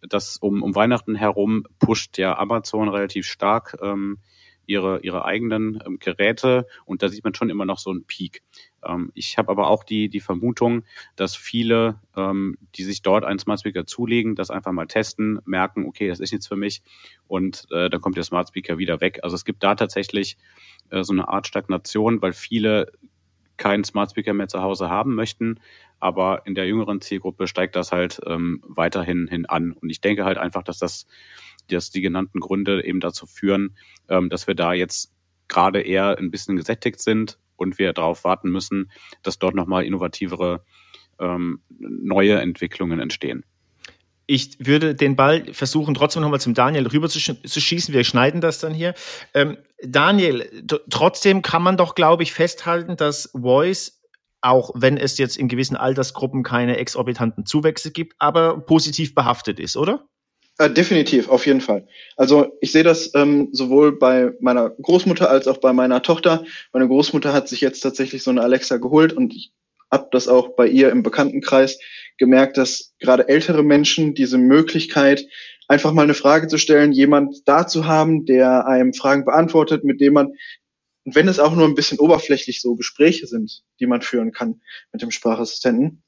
dass 0.00 0.36
um, 0.36 0.62
um 0.62 0.74
Weihnachten 0.74 1.14
herum 1.14 1.64
pusht 1.78 2.18
ja 2.18 2.38
Amazon 2.38 2.88
relativ 2.88 3.26
stark 3.26 3.76
ähm, 3.82 4.18
ihre, 4.66 5.00
ihre 5.00 5.24
eigenen 5.24 5.82
ähm, 5.84 5.98
Geräte 5.98 6.66
und 6.84 7.02
da 7.02 7.08
sieht 7.08 7.24
man 7.24 7.34
schon 7.34 7.50
immer 7.50 7.64
noch 7.64 7.78
so 7.78 7.90
einen 7.90 8.04
Peak. 8.04 8.42
Ähm, 8.86 9.10
ich 9.14 9.38
habe 9.38 9.50
aber 9.50 9.68
auch 9.68 9.84
die, 9.84 10.08
die 10.08 10.20
Vermutung, 10.20 10.84
dass 11.16 11.36
viele, 11.36 12.00
ähm, 12.16 12.56
die 12.74 12.84
sich 12.84 13.02
dort 13.02 13.24
einen 13.24 13.38
Smart 13.38 13.60
Speaker 13.60 13.86
zulegen, 13.86 14.34
das 14.34 14.50
einfach 14.50 14.72
mal 14.72 14.86
testen, 14.86 15.40
merken, 15.44 15.86
okay, 15.86 16.08
das 16.08 16.20
ist 16.20 16.32
nichts 16.32 16.46
für 16.46 16.56
mich 16.56 16.82
und 17.26 17.66
äh, 17.70 17.90
dann 17.90 18.00
kommt 18.00 18.16
der 18.16 18.24
Smart 18.24 18.48
Speaker 18.48 18.78
wieder 18.78 19.00
weg. 19.00 19.20
Also 19.22 19.34
es 19.36 19.44
gibt 19.44 19.62
da 19.62 19.74
tatsächlich 19.74 20.36
äh, 20.90 21.02
so 21.02 21.12
eine 21.12 21.28
Art 21.28 21.46
Stagnation, 21.46 22.22
weil 22.22 22.32
viele 22.32 22.92
keinen 23.56 23.84
Smart 23.84 24.10
Speaker 24.10 24.34
mehr 24.34 24.48
zu 24.48 24.62
Hause 24.62 24.88
haben 24.88 25.14
möchten, 25.14 25.58
aber 25.98 26.46
in 26.46 26.54
der 26.54 26.66
jüngeren 26.66 27.00
Zielgruppe 27.00 27.48
steigt 27.48 27.74
das 27.74 27.90
halt 27.90 28.20
ähm, 28.24 28.62
weiterhin 28.64 29.26
hin 29.26 29.46
an. 29.46 29.72
Und 29.72 29.90
ich 29.90 30.00
denke 30.00 30.24
halt 30.24 30.38
einfach, 30.38 30.62
dass 30.62 30.78
das 30.78 31.06
dass 31.70 31.90
die 31.90 32.00
genannten 32.00 32.40
Gründe 32.40 32.84
eben 32.84 33.00
dazu 33.00 33.26
führen, 33.26 33.76
ähm, 34.08 34.28
dass 34.28 34.46
wir 34.46 34.54
da 34.54 34.72
jetzt 34.72 35.12
gerade 35.48 35.80
eher 35.80 36.18
ein 36.18 36.30
bisschen 36.30 36.56
gesättigt 36.56 37.00
sind 37.00 37.38
und 37.56 37.78
wir 37.78 37.92
darauf 37.92 38.24
warten 38.24 38.50
müssen, 38.50 38.90
dass 39.22 39.38
dort 39.38 39.54
nochmal 39.54 39.84
innovativere 39.84 40.64
ähm, 41.18 41.60
neue 41.78 42.40
Entwicklungen 42.40 43.00
entstehen. 43.00 43.44
Ich 44.30 44.58
würde 44.60 44.94
den 44.94 45.16
Ball 45.16 45.52
versuchen, 45.54 45.94
trotzdem 45.94 46.22
nochmal 46.22 46.40
zum 46.40 46.52
Daniel 46.52 46.86
rüber 46.86 47.08
zu, 47.08 47.18
sch 47.18 47.32
zu, 47.44 47.60
schießen. 47.60 47.94
Wir 47.94 48.04
schneiden 48.04 48.42
das 48.42 48.58
dann 48.58 48.74
hier. 48.74 48.94
Ähm, 49.32 49.56
Daniel, 49.82 50.64
trotzdem 50.90 51.40
kann 51.40 51.62
man 51.62 51.78
doch, 51.78 51.94
glaube 51.94 52.22
ich, 52.22 52.34
festhalten, 52.34 52.96
dass 52.96 53.30
Voice, 53.32 54.02
auch 54.42 54.70
wenn 54.74 54.98
es 54.98 55.16
jetzt 55.16 55.38
in 55.38 55.48
gewissen 55.48 55.76
Altersgruppen 55.76 56.42
keine 56.42 56.76
exorbitanten 56.76 57.46
Zuwächse 57.46 57.90
gibt, 57.90 58.16
aber 58.18 58.60
positiv 58.60 59.14
behaftet 59.14 59.58
ist, 59.58 59.78
oder? 59.78 60.06
Äh, 60.58 60.70
definitiv, 60.70 61.28
auf 61.28 61.46
jeden 61.46 61.60
Fall. 61.60 61.86
Also 62.16 62.58
ich 62.60 62.72
sehe 62.72 62.82
das 62.82 63.14
ähm, 63.14 63.48
sowohl 63.52 63.96
bei 63.96 64.32
meiner 64.40 64.70
Großmutter 64.70 65.30
als 65.30 65.46
auch 65.46 65.58
bei 65.58 65.72
meiner 65.72 66.02
Tochter. 66.02 66.44
Meine 66.72 66.88
Großmutter 66.88 67.32
hat 67.32 67.48
sich 67.48 67.60
jetzt 67.60 67.80
tatsächlich 67.80 68.24
so 68.24 68.30
eine 68.32 68.42
Alexa 68.42 68.78
geholt 68.78 69.12
und 69.12 69.34
ich 69.34 69.52
habe 69.90 70.08
das 70.10 70.26
auch 70.26 70.56
bei 70.56 70.66
ihr 70.66 70.90
im 70.90 71.04
Bekanntenkreis 71.04 71.78
gemerkt, 72.18 72.58
dass 72.58 72.94
gerade 72.98 73.28
ältere 73.28 73.62
Menschen 73.62 74.14
diese 74.14 74.36
Möglichkeit, 74.36 75.26
einfach 75.68 75.92
mal 75.92 76.02
eine 76.02 76.14
Frage 76.14 76.48
zu 76.48 76.58
stellen, 76.58 76.92
jemand 76.92 77.46
da 77.46 77.66
zu 77.66 77.86
haben, 77.86 78.26
der 78.26 78.66
einem 78.66 78.94
Fragen 78.94 79.24
beantwortet, 79.24 79.84
mit 79.84 80.00
dem 80.00 80.14
man, 80.14 80.32
wenn 81.04 81.28
es 81.28 81.38
auch 81.38 81.54
nur 81.54 81.66
ein 81.66 81.74
bisschen 81.76 82.00
oberflächlich 82.00 82.60
so 82.60 82.74
Gespräche 82.74 83.28
sind, 83.28 83.62
die 83.78 83.86
man 83.86 84.02
führen 84.02 84.32
kann 84.32 84.60
mit 84.92 85.02
dem 85.02 85.12
Sprachassistenten, 85.12 86.02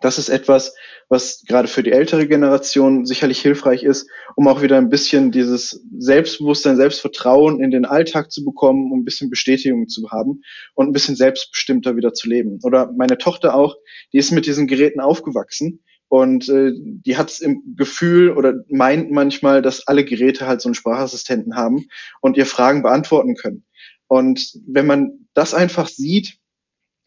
das 0.00 0.18
ist 0.18 0.28
etwas, 0.28 0.74
was 1.08 1.44
gerade 1.46 1.68
für 1.68 1.82
die 1.82 1.92
ältere 1.92 2.26
Generation 2.26 3.06
sicherlich 3.06 3.40
hilfreich 3.40 3.82
ist, 3.82 4.08
um 4.34 4.48
auch 4.48 4.62
wieder 4.62 4.76
ein 4.76 4.88
bisschen 4.88 5.30
dieses 5.30 5.84
Selbstbewusstsein, 5.96 6.76
Selbstvertrauen 6.76 7.62
in 7.62 7.70
den 7.70 7.84
Alltag 7.84 8.32
zu 8.32 8.44
bekommen, 8.44 8.92
um 8.92 9.00
ein 9.00 9.04
bisschen 9.04 9.30
Bestätigung 9.30 9.88
zu 9.88 10.10
haben 10.10 10.42
und 10.74 10.88
ein 10.88 10.92
bisschen 10.92 11.16
selbstbestimmter 11.16 11.96
wieder 11.96 12.12
zu 12.12 12.28
leben. 12.28 12.58
Oder 12.62 12.92
meine 12.96 13.18
Tochter 13.18 13.54
auch, 13.54 13.76
die 14.12 14.18
ist 14.18 14.32
mit 14.32 14.46
diesen 14.46 14.66
Geräten 14.66 15.00
aufgewachsen 15.00 15.80
und 16.08 16.48
äh, 16.48 16.72
die 16.74 17.16
hat 17.16 17.30
es 17.30 17.40
im 17.40 17.74
Gefühl 17.76 18.30
oder 18.30 18.64
meint 18.68 19.10
manchmal, 19.10 19.62
dass 19.62 19.86
alle 19.86 20.04
Geräte 20.04 20.46
halt 20.46 20.60
so 20.60 20.68
einen 20.68 20.74
Sprachassistenten 20.74 21.56
haben 21.56 21.86
und 22.20 22.36
ihr 22.36 22.46
Fragen 22.46 22.82
beantworten 22.82 23.34
können. 23.34 23.64
Und 24.08 24.52
wenn 24.66 24.86
man 24.86 25.26
das 25.34 25.52
einfach 25.52 25.88
sieht, 25.88 26.38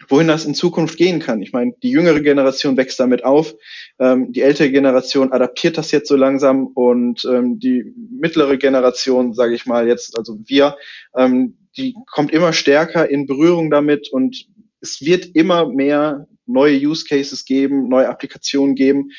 wohin 0.09 0.27
das 0.27 0.45
in 0.45 0.55
Zukunft 0.55 0.97
gehen 0.97 1.19
kann. 1.19 1.41
Ich 1.41 1.53
meine, 1.53 1.73
die 1.83 1.91
jüngere 1.91 2.19
Generation 2.19 2.77
wächst 2.77 2.99
damit 2.99 3.23
auf, 3.23 3.55
ähm, 3.99 4.31
die 4.31 4.41
ältere 4.41 4.71
Generation 4.71 5.31
adaptiert 5.31 5.77
das 5.77 5.91
jetzt 5.91 6.09
so 6.09 6.15
langsam 6.15 6.67
und 6.67 7.25
ähm, 7.25 7.59
die 7.59 7.93
mittlere 7.95 8.57
Generation, 8.57 9.33
sage 9.33 9.53
ich 9.53 9.65
mal 9.65 9.87
jetzt, 9.87 10.17
also 10.17 10.37
wir, 10.45 10.75
ähm, 11.15 11.57
die 11.77 11.95
kommt 12.11 12.31
immer 12.31 12.53
stärker 12.53 13.09
in 13.09 13.27
Berührung 13.27 13.69
damit 13.69 14.09
und 14.11 14.47
es 14.81 15.01
wird 15.01 15.25
immer 15.35 15.67
mehr 15.69 16.27
neue 16.45 16.77
Use 16.77 17.05
Cases 17.05 17.45
geben, 17.45 17.87
neue 17.89 18.09
Applikationen 18.09 18.75
geben. 18.75 19.11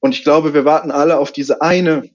Und 0.00 0.14
ich 0.14 0.22
glaube, 0.22 0.54
wir 0.54 0.64
warten 0.64 0.90
alle 0.90 1.18
auf 1.18 1.32
diese 1.32 1.62
eine 1.62 2.10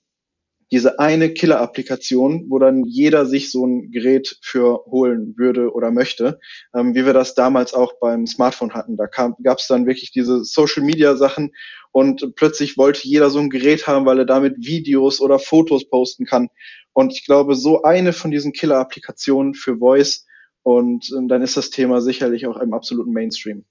diese 0.73 0.97
eine 0.97 1.31
Killer-Applikation, 1.31 2.45
wo 2.49 2.57
dann 2.57 2.83
jeder 2.85 3.27
sich 3.27 3.51
so 3.51 3.63
ein 3.63 3.91
Gerät 3.91 4.39
für 4.41 4.83
holen 4.87 5.35
würde 5.37 5.71
oder 5.71 5.91
möchte, 5.91 6.39
ähm, 6.75 6.95
wie 6.95 7.05
wir 7.05 7.13
das 7.13 7.35
damals 7.35 7.75
auch 7.75 7.93
beim 8.01 8.25
Smartphone 8.25 8.73
hatten. 8.73 8.97
Da 8.97 9.05
gab 9.05 9.59
es 9.59 9.67
dann 9.67 9.85
wirklich 9.85 10.11
diese 10.11 10.43
Social-Media-Sachen 10.43 11.51
und 11.91 12.33
plötzlich 12.35 12.75
wollte 12.75 13.07
jeder 13.07 13.29
so 13.29 13.37
ein 13.37 13.51
Gerät 13.51 13.85
haben, 13.85 14.07
weil 14.07 14.17
er 14.17 14.25
damit 14.25 14.55
Videos 14.65 15.21
oder 15.21 15.37
Fotos 15.37 15.87
posten 15.87 16.25
kann. 16.25 16.49
Und 16.91 17.13
ich 17.13 17.23
glaube, 17.23 17.53
so 17.53 17.83
eine 17.83 18.11
von 18.11 18.31
diesen 18.31 18.51
Killer-Applikationen 18.51 19.53
für 19.53 19.77
Voice 19.77 20.25
und 20.63 21.13
ähm, 21.15 21.27
dann 21.27 21.43
ist 21.43 21.55
das 21.55 21.69
Thema 21.69 22.01
sicherlich 22.01 22.47
auch 22.47 22.57
im 22.57 22.73
absoluten 22.73 23.11
Mainstream. 23.11 23.63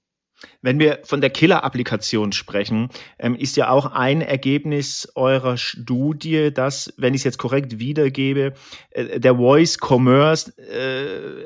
Wenn 0.61 0.79
wir 0.79 0.99
von 1.03 1.21
der 1.21 1.29
Killer-Applikation 1.29 2.31
sprechen, 2.31 2.89
ähm, 3.19 3.35
ist 3.35 3.57
ja 3.57 3.69
auch 3.69 3.85
ein 3.85 4.21
Ergebnis 4.21 5.11
eurer 5.15 5.57
Studie, 5.57 6.51
dass, 6.53 6.93
wenn 6.97 7.13
ich 7.13 7.21
es 7.21 7.25
jetzt 7.25 7.37
korrekt 7.37 7.79
wiedergebe, 7.79 8.53
äh, 8.91 9.19
der 9.19 9.35
Voice 9.35 9.77
Commerce 9.79 10.57
äh, 10.57 11.45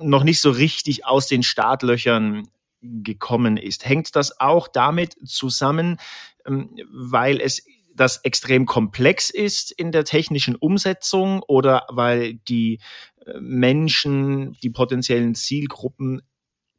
noch 0.00 0.24
nicht 0.24 0.40
so 0.40 0.50
richtig 0.50 1.06
aus 1.06 1.28
den 1.28 1.42
Startlöchern 1.42 2.48
gekommen 2.80 3.56
ist. 3.56 3.86
Hängt 3.86 4.16
das 4.16 4.40
auch 4.40 4.68
damit 4.68 5.16
zusammen, 5.24 5.98
ähm, 6.46 6.76
weil 6.90 7.40
es 7.40 7.64
das 7.94 8.18
extrem 8.18 8.66
komplex 8.66 9.30
ist 9.30 9.72
in 9.72 9.90
der 9.90 10.04
technischen 10.04 10.54
Umsetzung 10.54 11.42
oder 11.42 11.86
weil 11.88 12.34
die 12.34 12.80
äh, 13.24 13.40
Menschen, 13.40 14.52
die 14.62 14.70
potenziellen 14.70 15.34
Zielgruppen 15.34 16.22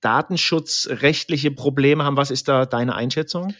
datenschutzrechtliche 0.01 1.51
Probleme 1.51 2.03
haben. 2.03 2.17
Was 2.17 2.31
ist 2.31 2.47
da 2.47 2.65
deine 2.65 2.95
Einschätzung? 2.95 3.53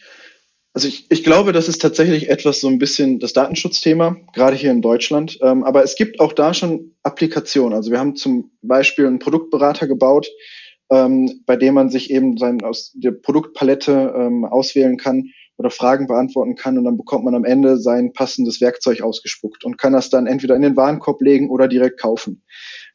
Also 0.74 0.86
ich, 0.86 1.10
ich 1.10 1.24
glaube, 1.24 1.52
das 1.52 1.68
ist 1.68 1.82
tatsächlich 1.82 2.28
etwas 2.28 2.60
so 2.60 2.68
ein 2.68 2.78
bisschen 2.78 3.18
das 3.18 3.32
Datenschutzthema, 3.32 4.16
gerade 4.32 4.56
hier 4.56 4.70
in 4.70 4.82
Deutschland. 4.82 5.38
Ähm, 5.42 5.64
aber 5.64 5.82
es 5.82 5.96
gibt 5.96 6.20
auch 6.20 6.32
da 6.32 6.54
schon 6.54 6.94
Applikationen. 7.02 7.74
Also 7.74 7.90
wir 7.90 7.98
haben 7.98 8.14
zum 8.14 8.52
Beispiel 8.62 9.06
einen 9.06 9.18
Produktberater 9.18 9.88
gebaut, 9.88 10.28
ähm, 10.90 11.42
bei 11.46 11.56
dem 11.56 11.74
man 11.74 11.90
sich 11.90 12.10
eben 12.10 12.36
sein, 12.36 12.62
aus 12.62 12.92
der 12.94 13.12
Produktpalette 13.12 14.14
ähm, 14.16 14.44
auswählen 14.44 14.96
kann 14.98 15.30
oder 15.56 15.70
Fragen 15.70 16.06
beantworten 16.06 16.54
kann 16.54 16.78
und 16.78 16.84
dann 16.84 16.96
bekommt 16.96 17.24
man 17.24 17.34
am 17.34 17.44
Ende 17.44 17.78
sein 17.78 18.12
passendes 18.12 18.60
Werkzeug 18.60 19.02
ausgespuckt 19.02 19.64
und 19.64 19.78
kann 19.78 19.92
das 19.92 20.08
dann 20.10 20.28
entweder 20.28 20.54
in 20.54 20.62
den 20.62 20.76
Warenkorb 20.76 21.20
legen 21.20 21.50
oder 21.50 21.66
direkt 21.66 22.00
kaufen. 22.00 22.44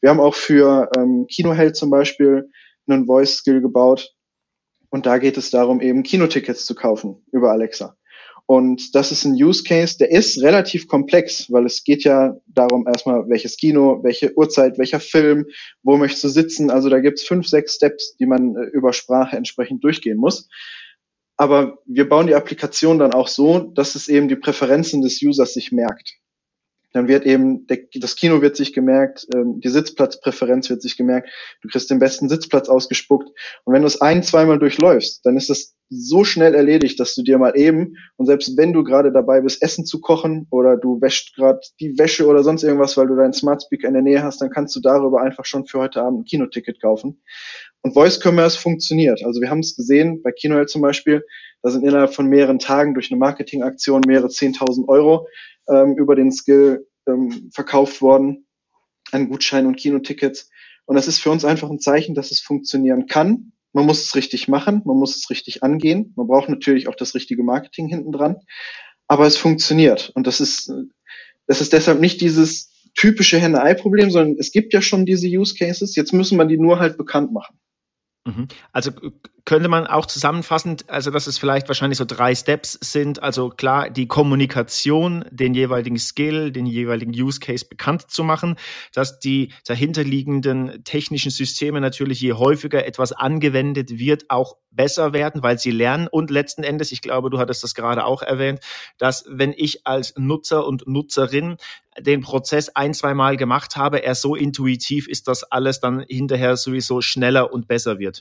Wir 0.00 0.10
haben 0.10 0.20
auch 0.20 0.34
für 0.34 0.90
ähm, 0.96 1.26
Kinoheld 1.30 1.76
zum 1.76 1.90
Beispiel 1.90 2.50
einen 2.86 3.06
Voice 3.06 3.36
Skill 3.36 3.60
gebaut. 3.60 4.14
Und 4.90 5.06
da 5.06 5.18
geht 5.18 5.36
es 5.36 5.50
darum, 5.50 5.80
eben 5.80 6.02
Kinotickets 6.02 6.66
zu 6.66 6.74
kaufen 6.74 7.24
über 7.32 7.50
Alexa. 7.50 7.96
Und 8.46 8.94
das 8.94 9.10
ist 9.10 9.24
ein 9.24 9.32
Use 9.32 9.64
Case, 9.64 9.96
der 9.96 10.10
ist 10.10 10.42
relativ 10.42 10.86
komplex, 10.86 11.50
weil 11.50 11.64
es 11.64 11.82
geht 11.82 12.04
ja 12.04 12.36
darum 12.46 12.86
erstmal, 12.86 13.26
welches 13.28 13.56
Kino, 13.56 14.00
welche 14.02 14.36
Uhrzeit, 14.36 14.76
welcher 14.78 15.00
Film, 15.00 15.46
wo 15.82 15.96
möchtest 15.96 16.24
du 16.24 16.28
sitzen. 16.28 16.70
Also 16.70 16.90
da 16.90 17.00
gibt's 17.00 17.22
fünf, 17.22 17.48
sechs 17.48 17.74
Steps, 17.74 18.16
die 18.16 18.26
man 18.26 18.54
äh, 18.54 18.64
über 18.66 18.92
Sprache 18.92 19.36
entsprechend 19.36 19.82
durchgehen 19.82 20.18
muss. 20.18 20.48
Aber 21.36 21.78
wir 21.86 22.08
bauen 22.08 22.26
die 22.26 22.34
Applikation 22.34 22.98
dann 22.98 23.14
auch 23.14 23.28
so, 23.28 23.58
dass 23.58 23.94
es 23.94 24.08
eben 24.08 24.28
die 24.28 24.36
Präferenzen 24.36 25.00
des 25.02 25.20
Users 25.22 25.54
sich 25.54 25.72
merkt. 25.72 26.18
Dann 26.94 27.08
wird 27.08 27.26
eben 27.26 27.66
der, 27.66 27.80
das 27.96 28.14
Kino 28.14 28.40
wird 28.40 28.56
sich 28.56 28.72
gemerkt, 28.72 29.26
ähm, 29.34 29.60
die 29.60 29.68
Sitzplatzpräferenz 29.68 30.70
wird 30.70 30.80
sich 30.80 30.96
gemerkt, 30.96 31.28
du 31.60 31.68
kriegst 31.68 31.90
den 31.90 31.98
besten 31.98 32.28
Sitzplatz 32.28 32.68
ausgespuckt. 32.68 33.28
Und 33.64 33.74
wenn 33.74 33.82
du 33.82 33.88
es 33.88 34.00
ein, 34.00 34.22
zweimal 34.22 34.60
durchläufst, 34.60 35.26
dann 35.26 35.36
ist 35.36 35.50
das 35.50 35.74
so 35.90 36.22
schnell 36.22 36.54
erledigt, 36.54 36.98
dass 37.00 37.16
du 37.16 37.22
dir 37.22 37.36
mal 37.36 37.56
eben, 37.56 37.96
und 38.16 38.26
selbst 38.26 38.56
wenn 38.56 38.72
du 38.72 38.84
gerade 38.84 39.12
dabei 39.12 39.40
bist, 39.40 39.60
Essen 39.60 39.84
zu 39.84 40.00
kochen 40.00 40.46
oder 40.50 40.76
du 40.76 41.00
wäscht 41.00 41.34
gerade 41.34 41.60
die 41.80 41.98
Wäsche 41.98 42.26
oder 42.26 42.44
sonst 42.44 42.62
irgendwas, 42.62 42.96
weil 42.96 43.08
du 43.08 43.16
deinen 43.16 43.32
Smart 43.32 43.64
Speaker 43.64 43.88
in 43.88 43.94
der 43.94 44.02
Nähe 44.02 44.22
hast, 44.22 44.40
dann 44.40 44.50
kannst 44.50 44.74
du 44.76 44.80
darüber 44.80 45.20
einfach 45.20 45.44
schon 45.44 45.66
für 45.66 45.80
heute 45.80 46.00
Abend 46.00 46.20
ein 46.20 46.24
Kinoticket 46.24 46.80
kaufen. 46.80 47.20
Und 47.82 47.92
Voice 47.92 48.20
Commerce 48.24 48.58
funktioniert. 48.58 49.22
Also 49.24 49.40
wir 49.40 49.50
haben 49.50 49.58
es 49.58 49.76
gesehen 49.76 50.22
bei 50.22 50.30
Kinoheld 50.30 50.70
zum 50.70 50.80
Beispiel, 50.80 51.24
da 51.62 51.70
sind 51.70 51.84
innerhalb 51.84 52.14
von 52.14 52.26
mehreren 52.26 52.58
Tagen 52.58 52.94
durch 52.94 53.10
eine 53.10 53.18
Marketingaktion 53.18 54.02
mehrere 54.06 54.28
10.000 54.28 54.86
Euro 54.88 55.26
ähm, 55.68 55.96
über 55.96 56.14
den 56.14 56.32
Skill 56.32 56.86
ähm, 57.06 57.50
verkauft 57.52 58.02
worden 58.02 58.46
an 59.12 59.28
Gutscheinen 59.28 59.66
und 59.66 59.76
Kinotickets. 59.76 60.50
Und 60.86 60.96
das 60.96 61.08
ist 61.08 61.18
für 61.18 61.30
uns 61.30 61.44
einfach 61.44 61.70
ein 61.70 61.78
Zeichen, 61.78 62.14
dass 62.14 62.30
es 62.30 62.40
funktionieren 62.40 63.06
kann. 63.06 63.52
Man 63.72 63.86
muss 63.86 64.04
es 64.04 64.14
richtig 64.14 64.48
machen, 64.48 64.82
man 64.84 64.96
muss 64.96 65.16
es 65.16 65.30
richtig 65.30 65.62
angehen. 65.62 66.12
Man 66.16 66.26
braucht 66.26 66.48
natürlich 66.48 66.88
auch 66.88 66.94
das 66.94 67.14
richtige 67.14 67.42
Marketing 67.42 67.88
hinten 67.88 68.12
dran. 68.12 68.36
Aber 69.08 69.26
es 69.26 69.36
funktioniert. 69.36 70.12
Und 70.14 70.26
das 70.26 70.40
ist, 70.40 70.72
das 71.46 71.60
ist 71.60 71.72
deshalb 71.72 72.00
nicht 72.00 72.20
dieses 72.20 72.70
typische 72.94 73.38
Henne-Ei-Problem, 73.38 74.10
sondern 74.10 74.36
es 74.38 74.52
gibt 74.52 74.72
ja 74.72 74.80
schon 74.80 75.04
diese 75.04 75.26
Use 75.26 75.54
Cases. 75.54 75.96
Jetzt 75.96 76.12
müssen 76.12 76.38
wir 76.38 76.44
die 76.44 76.58
nur 76.58 76.78
halt 76.78 76.96
bekannt 76.96 77.32
machen. 77.32 77.58
Mhm. 78.24 78.48
Also 78.72 78.90
könnte 79.44 79.68
man 79.68 79.86
auch 79.86 80.06
zusammenfassend, 80.06 80.88
also 80.88 81.10
dass 81.10 81.26
es 81.26 81.36
vielleicht 81.36 81.68
wahrscheinlich 81.68 81.98
so 81.98 82.06
drei 82.06 82.34
Steps 82.34 82.78
sind. 82.80 83.22
Also 83.22 83.50
klar, 83.50 83.90
die 83.90 84.06
Kommunikation, 84.06 85.26
den 85.30 85.52
jeweiligen 85.52 85.98
Skill, 85.98 86.50
den 86.50 86.64
jeweiligen 86.64 87.12
Use 87.12 87.40
Case 87.40 87.66
bekannt 87.68 88.10
zu 88.10 88.24
machen, 88.24 88.56
dass 88.94 89.18
die 89.18 89.52
dahinterliegenden 89.66 90.82
technischen 90.84 91.30
Systeme 91.30 91.82
natürlich 91.82 92.20
je 92.22 92.32
häufiger 92.32 92.86
etwas 92.86 93.12
angewendet 93.12 93.98
wird, 93.98 94.30
auch 94.30 94.56
besser 94.70 95.12
werden, 95.12 95.42
weil 95.42 95.58
sie 95.58 95.70
lernen. 95.70 96.08
Und 96.08 96.30
letzten 96.30 96.64
Endes, 96.64 96.90
ich 96.90 97.02
glaube, 97.02 97.28
du 97.28 97.38
hattest 97.38 97.62
das 97.62 97.74
gerade 97.74 98.06
auch 98.06 98.22
erwähnt, 98.22 98.60
dass 98.96 99.24
wenn 99.28 99.52
ich 99.54 99.86
als 99.86 100.14
Nutzer 100.16 100.66
und 100.66 100.86
Nutzerin 100.86 101.56
den 101.98 102.22
Prozess 102.22 102.70
ein, 102.70 102.94
zwei 102.94 103.14
Mal 103.14 103.36
gemacht 103.36 103.76
habe, 103.76 104.02
er 104.02 104.14
so 104.14 104.34
intuitiv 104.34 105.06
ist, 105.06 105.28
dass 105.28 105.44
alles 105.44 105.80
dann 105.80 106.04
hinterher 106.08 106.56
sowieso 106.56 107.00
schneller 107.00 107.52
und 107.52 107.68
besser 107.68 107.98
wird. 107.98 108.13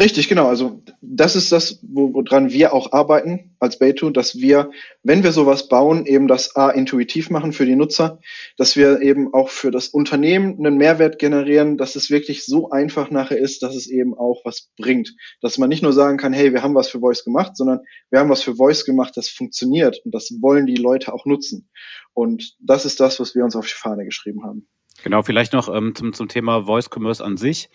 Richtig, 0.00 0.28
genau. 0.28 0.48
Also 0.48 0.82
das 1.02 1.36
ist 1.36 1.52
das, 1.52 1.78
woran 1.82 2.50
wir 2.50 2.72
auch 2.72 2.92
arbeiten 2.92 3.54
als 3.58 3.78
Baytu, 3.78 4.08
dass 4.08 4.36
wir, 4.36 4.70
wenn 5.02 5.22
wir 5.22 5.32
sowas 5.32 5.68
bauen, 5.68 6.06
eben 6.06 6.26
das 6.26 6.56
A 6.56 6.70
intuitiv 6.70 7.28
machen 7.28 7.52
für 7.52 7.66
die 7.66 7.76
Nutzer, 7.76 8.18
dass 8.56 8.76
wir 8.76 9.02
eben 9.02 9.34
auch 9.34 9.50
für 9.50 9.70
das 9.70 9.88
Unternehmen 9.88 10.56
einen 10.58 10.78
Mehrwert 10.78 11.18
generieren, 11.18 11.76
dass 11.76 11.96
es 11.96 12.08
wirklich 12.08 12.46
so 12.46 12.70
einfach 12.70 13.10
nachher 13.10 13.36
ist, 13.36 13.62
dass 13.62 13.76
es 13.76 13.88
eben 13.88 14.16
auch 14.16 14.40
was 14.44 14.70
bringt. 14.78 15.14
Dass 15.42 15.58
man 15.58 15.68
nicht 15.68 15.82
nur 15.82 15.92
sagen 15.92 16.16
kann, 16.16 16.32
hey, 16.32 16.54
wir 16.54 16.62
haben 16.62 16.74
was 16.74 16.88
für 16.88 17.00
Voice 17.00 17.22
gemacht, 17.22 17.54
sondern 17.54 17.80
wir 18.08 18.20
haben 18.20 18.30
was 18.30 18.42
für 18.42 18.56
Voice 18.56 18.86
gemacht, 18.86 19.18
das 19.18 19.28
funktioniert 19.28 20.00
und 20.06 20.14
das 20.14 20.30
wollen 20.40 20.64
die 20.64 20.76
Leute 20.76 21.12
auch 21.12 21.26
nutzen. 21.26 21.68
Und 22.14 22.56
das 22.58 22.86
ist 22.86 23.00
das, 23.00 23.20
was 23.20 23.34
wir 23.34 23.44
uns 23.44 23.54
auf 23.54 23.66
die 23.66 23.74
Fahne 23.74 24.06
geschrieben 24.06 24.44
haben. 24.44 24.66
Genau, 25.02 25.22
vielleicht 25.22 25.52
noch 25.52 25.74
ähm, 25.74 25.94
zum, 25.94 26.12
zum 26.12 26.28
Thema 26.28 26.64
Voice 26.64 26.90
Commerce 26.94 27.24
an 27.24 27.36
sich. 27.36 27.70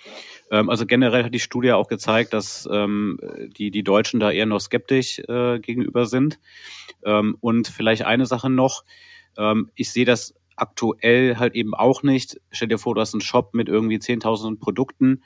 Ähm, 0.52 0.70
also 0.70 0.86
generell 0.86 1.24
hat 1.24 1.34
die 1.34 1.40
Studie 1.40 1.72
auch 1.72 1.88
gezeigt, 1.88 2.34
dass 2.34 2.68
ähm, 2.72 3.20
die, 3.58 3.72
die 3.72 3.84
Deutschen 3.84 4.20
da 4.20 4.32
eher 4.32 4.46
noch 4.46 4.60
skeptisch 4.60 5.20
äh, 5.28 5.60
gegenüber 5.60 6.06
sind. 6.06 6.40
Ähm, 7.04 7.38
und 7.40 7.68
vielleicht 7.68 8.04
eine 8.04 8.26
Sache 8.26 8.50
noch, 8.50 8.84
ähm, 9.38 9.72
ich 9.76 9.92
sehe 9.92 10.06
das 10.06 10.36
aktuell 10.56 11.38
halt 11.38 11.56
eben 11.56 11.74
auch 11.74 12.04
nicht. 12.04 12.40
Stell 12.52 12.68
dir 12.68 12.78
vor, 12.78 12.96
du 12.96 13.02
hast 13.02 13.14
einen 13.14 13.22
Shop 13.22 13.54
mit 13.54 13.68
irgendwie 13.68 13.98
10.000 13.98 14.60
Produkten. 14.60 15.24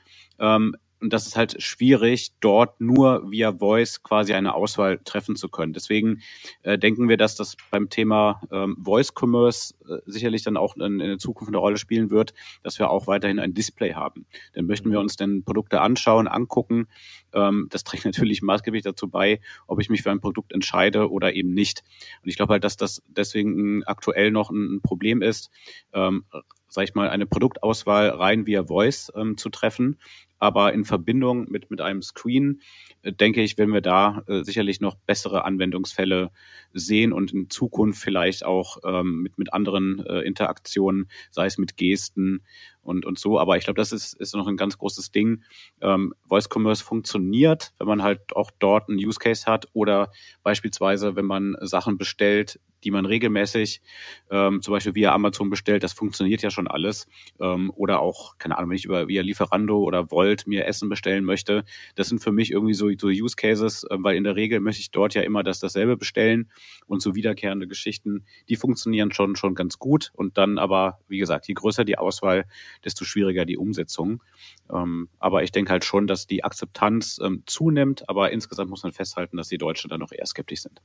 Und 1.02 1.14
das 1.14 1.28
ist 1.28 1.38
halt 1.38 1.62
schwierig, 1.62 2.34
dort 2.42 2.82
nur 2.82 3.32
via 3.32 3.54
Voice 3.54 4.04
quasi 4.04 4.34
eine 4.34 4.54
Auswahl 4.54 5.00
treffen 5.04 5.36
zu 5.36 5.48
können. 5.48 5.72
Deswegen 5.72 6.22
äh, 6.64 6.78
denken 6.78 7.08
wir, 7.08 7.16
dass 7.16 7.36
das 7.36 7.56
beim 7.72 7.90
Thema 7.90 8.42
ähm, 8.52 8.78
Voice 8.84 9.14
Commerce 9.18 9.74
äh, 9.88 10.00
sicherlich 10.06 10.44
dann 10.44 10.58
auch 10.58 10.76
in, 10.76 11.00
in 11.00 11.08
der 11.08 11.18
Zukunft 11.18 11.50
eine 11.50 11.58
Rolle 11.58 11.78
spielen 11.78 12.10
wird, 12.12 12.34
dass 12.64 12.80
wir 12.80 12.90
auch 12.90 13.08
weiterhin 13.08 13.40
ein 13.40 13.54
Display 13.54 13.94
haben. 13.94 14.26
Dann 14.54 14.66
möchten 14.66 14.92
wir 14.92 15.00
uns 15.00 15.16
dann 15.16 15.44
Produkte 15.44 15.80
anschauen, 15.80 16.28
angucken. 16.28 16.88
Ähm, 17.34 17.68
das 17.70 17.86
trägt 17.86 18.04
natürlich 18.06 18.42
maßgeblich 18.42 18.84
dazu 18.84 19.08
bei, 19.08 19.40
ob 19.68 19.80
ich 19.80 19.90
mich 19.90 20.02
für 20.02 20.12
ein 20.12 20.22
Produkt 20.22 20.52
entscheide 20.52 21.10
oder 21.10 21.34
eben 21.34 21.54
nicht. 21.54 21.84
Und 22.24 22.30
ich 22.30 22.36
glaube 22.36 22.54
halt, 22.54 22.66
dass 22.66 22.76
das 22.76 23.02
deswegen 23.08 23.84
aktuell 23.86 24.32
noch 24.32 24.50
ein 24.50 24.82
Problem 24.82 25.22
ist, 25.22 25.50
ähm, 25.94 26.26
sag 26.68 26.84
ich 26.84 26.94
mal, 26.94 27.10
eine 27.10 27.26
Produktauswahl 27.26 28.10
rein 28.10 28.46
via 28.46 28.64
Voice 28.66 29.12
ähm, 29.16 29.38
zu 29.38 29.50
treffen. 29.50 29.98
Aber 30.39 30.73
in 30.73 30.86
Verbindung 30.86 31.49
mit, 31.49 31.69
mit 31.69 31.82
einem 31.82 32.02
Screen, 32.02 32.62
äh, 33.04 33.12
denke 33.13 33.41
ich, 33.41 33.58
werden 33.58 33.73
wir 33.73 33.82
da 33.82 34.23
äh, 34.28 34.43
sicherlich 34.43 34.80
noch 34.80 34.95
bessere 34.95 35.45
Anwendungsfälle 35.45 36.32
sehen 36.73 37.13
und 37.13 37.34
in 37.34 37.49
Zukunft 37.49 38.02
vielleicht 38.02 38.45
auch 38.45 38.78
ähm, 38.86 39.21
mit, 39.21 39.38
mit 39.38 39.54
anderen 39.54 40.06
äh, 40.06 40.21
Interaktionen, 40.21 41.10
sei 41.30 41.45
es 41.45 41.58
mit 41.58 41.78
Gesten 41.78 42.43
und, 42.82 43.06
und 43.06 43.19
so. 43.19 43.39
Aber 43.39 43.58
ich 43.58 43.65
glaube, 43.65 43.78
das 43.80 43.91
ist, 43.91 44.13
ist 44.13 44.34
noch 44.34 44.47
ein 44.47 44.58
ganz 44.58 44.78
großes 44.78 45.12
Ding. 45.12 45.43
Ähm, 45.82 46.13
Voice 46.28 46.49
Commerce 46.49 46.84
funktioniert, 46.84 47.73
wenn 47.78 47.88
man 47.88 48.02
halt 48.02 48.36
auch 48.36 48.52
dort 48.60 48.89
einen 48.89 48.97
Use 48.97 49.19
Case 49.19 49.45
hat 49.45 49.67
oder 49.73 50.12
beispielsweise, 50.43 51.15
wenn 51.15 51.25
man 51.25 51.56
Sachen 51.62 51.97
bestellt, 51.97 52.60
die 52.84 52.92
man 52.92 53.06
regelmäßig 53.06 53.82
ähm, 54.30 54.62
zum 54.62 54.74
Beispiel 54.74 54.96
via 54.96 55.13
Amazon 55.13 55.50
bestellt, 55.50 55.84
das 55.84 55.94
funktioniert 55.94 56.42
ja 56.42 56.50
schon 56.50 56.68
alles. 56.68 57.08
Ähm, 57.39 57.72
oder 57.76 58.02
auch, 58.02 58.38
keine 58.38 58.58
Ahnung, 58.58 58.72
wenn 58.72 58.78
ich 58.78 58.86
über 58.86 59.08
via 59.08 59.22
Lieferando 59.22 59.80
oder 59.80 60.12
Volt 60.12 60.48
mir 60.48 60.65
Essen 60.65 60.89
bestellen 60.89 61.24
möchte, 61.24 61.63
das 61.96 62.10
sind 62.10 62.20
für 62.24 62.32
mich 62.32 62.52
irgendwie 62.52 62.74
so, 62.74 62.89
so 62.98 63.08
Use 63.08 63.36
Cases, 63.36 63.84
äh, 63.84 63.98
weil 64.00 64.15
in 64.15 64.24
der 64.24 64.36
Regel 64.36 64.60
möchte 64.60 64.82
ich 64.82 64.92
dort 64.92 65.13
ja 65.13 65.22
immer 65.22 65.44
das 65.44 65.60
dasselbe 65.60 65.98
bestellen 65.98 66.52
und 66.88 67.02
so 67.02 67.15
wiederkehrende 67.15 67.68
Geschichten, 67.68 68.26
die 68.48 68.56
funktionieren 68.56 69.12
schon 69.12 69.36
schon 69.36 69.56
ganz 69.56 69.80
gut. 69.80 70.12
Und 70.13 70.38
dann 70.38 70.58
aber, 70.58 71.00
wie 71.08 71.18
gesagt, 71.20 71.48
je 71.48 71.54
größer 71.54 71.86
die 71.86 71.98
Auswahl, 71.98 72.46
desto 72.84 73.06
schwieriger 73.06 73.46
die 73.46 73.58
Umsetzung. 73.58 74.24
Ähm, 74.72 75.10
aber 75.20 75.44
ich 75.44 75.52
denke 75.52 75.72
halt 75.72 75.86
schon, 75.86 76.08
dass 76.08 76.28
die 76.28 76.44
Akzeptanz 76.44 77.20
ähm, 77.24 77.44
zunimmt, 77.46 78.08
aber 78.10 78.32
insgesamt 78.32 78.70
muss 78.70 78.84
man 78.84 78.94
festhalten, 78.94 79.38
dass 79.38 79.50
die 79.50 79.58
Deutschen 79.58 79.89
da 79.89 79.98
noch 79.98 80.12
eher 80.12 80.26
skeptisch 80.26 80.62
sind. 80.62 80.82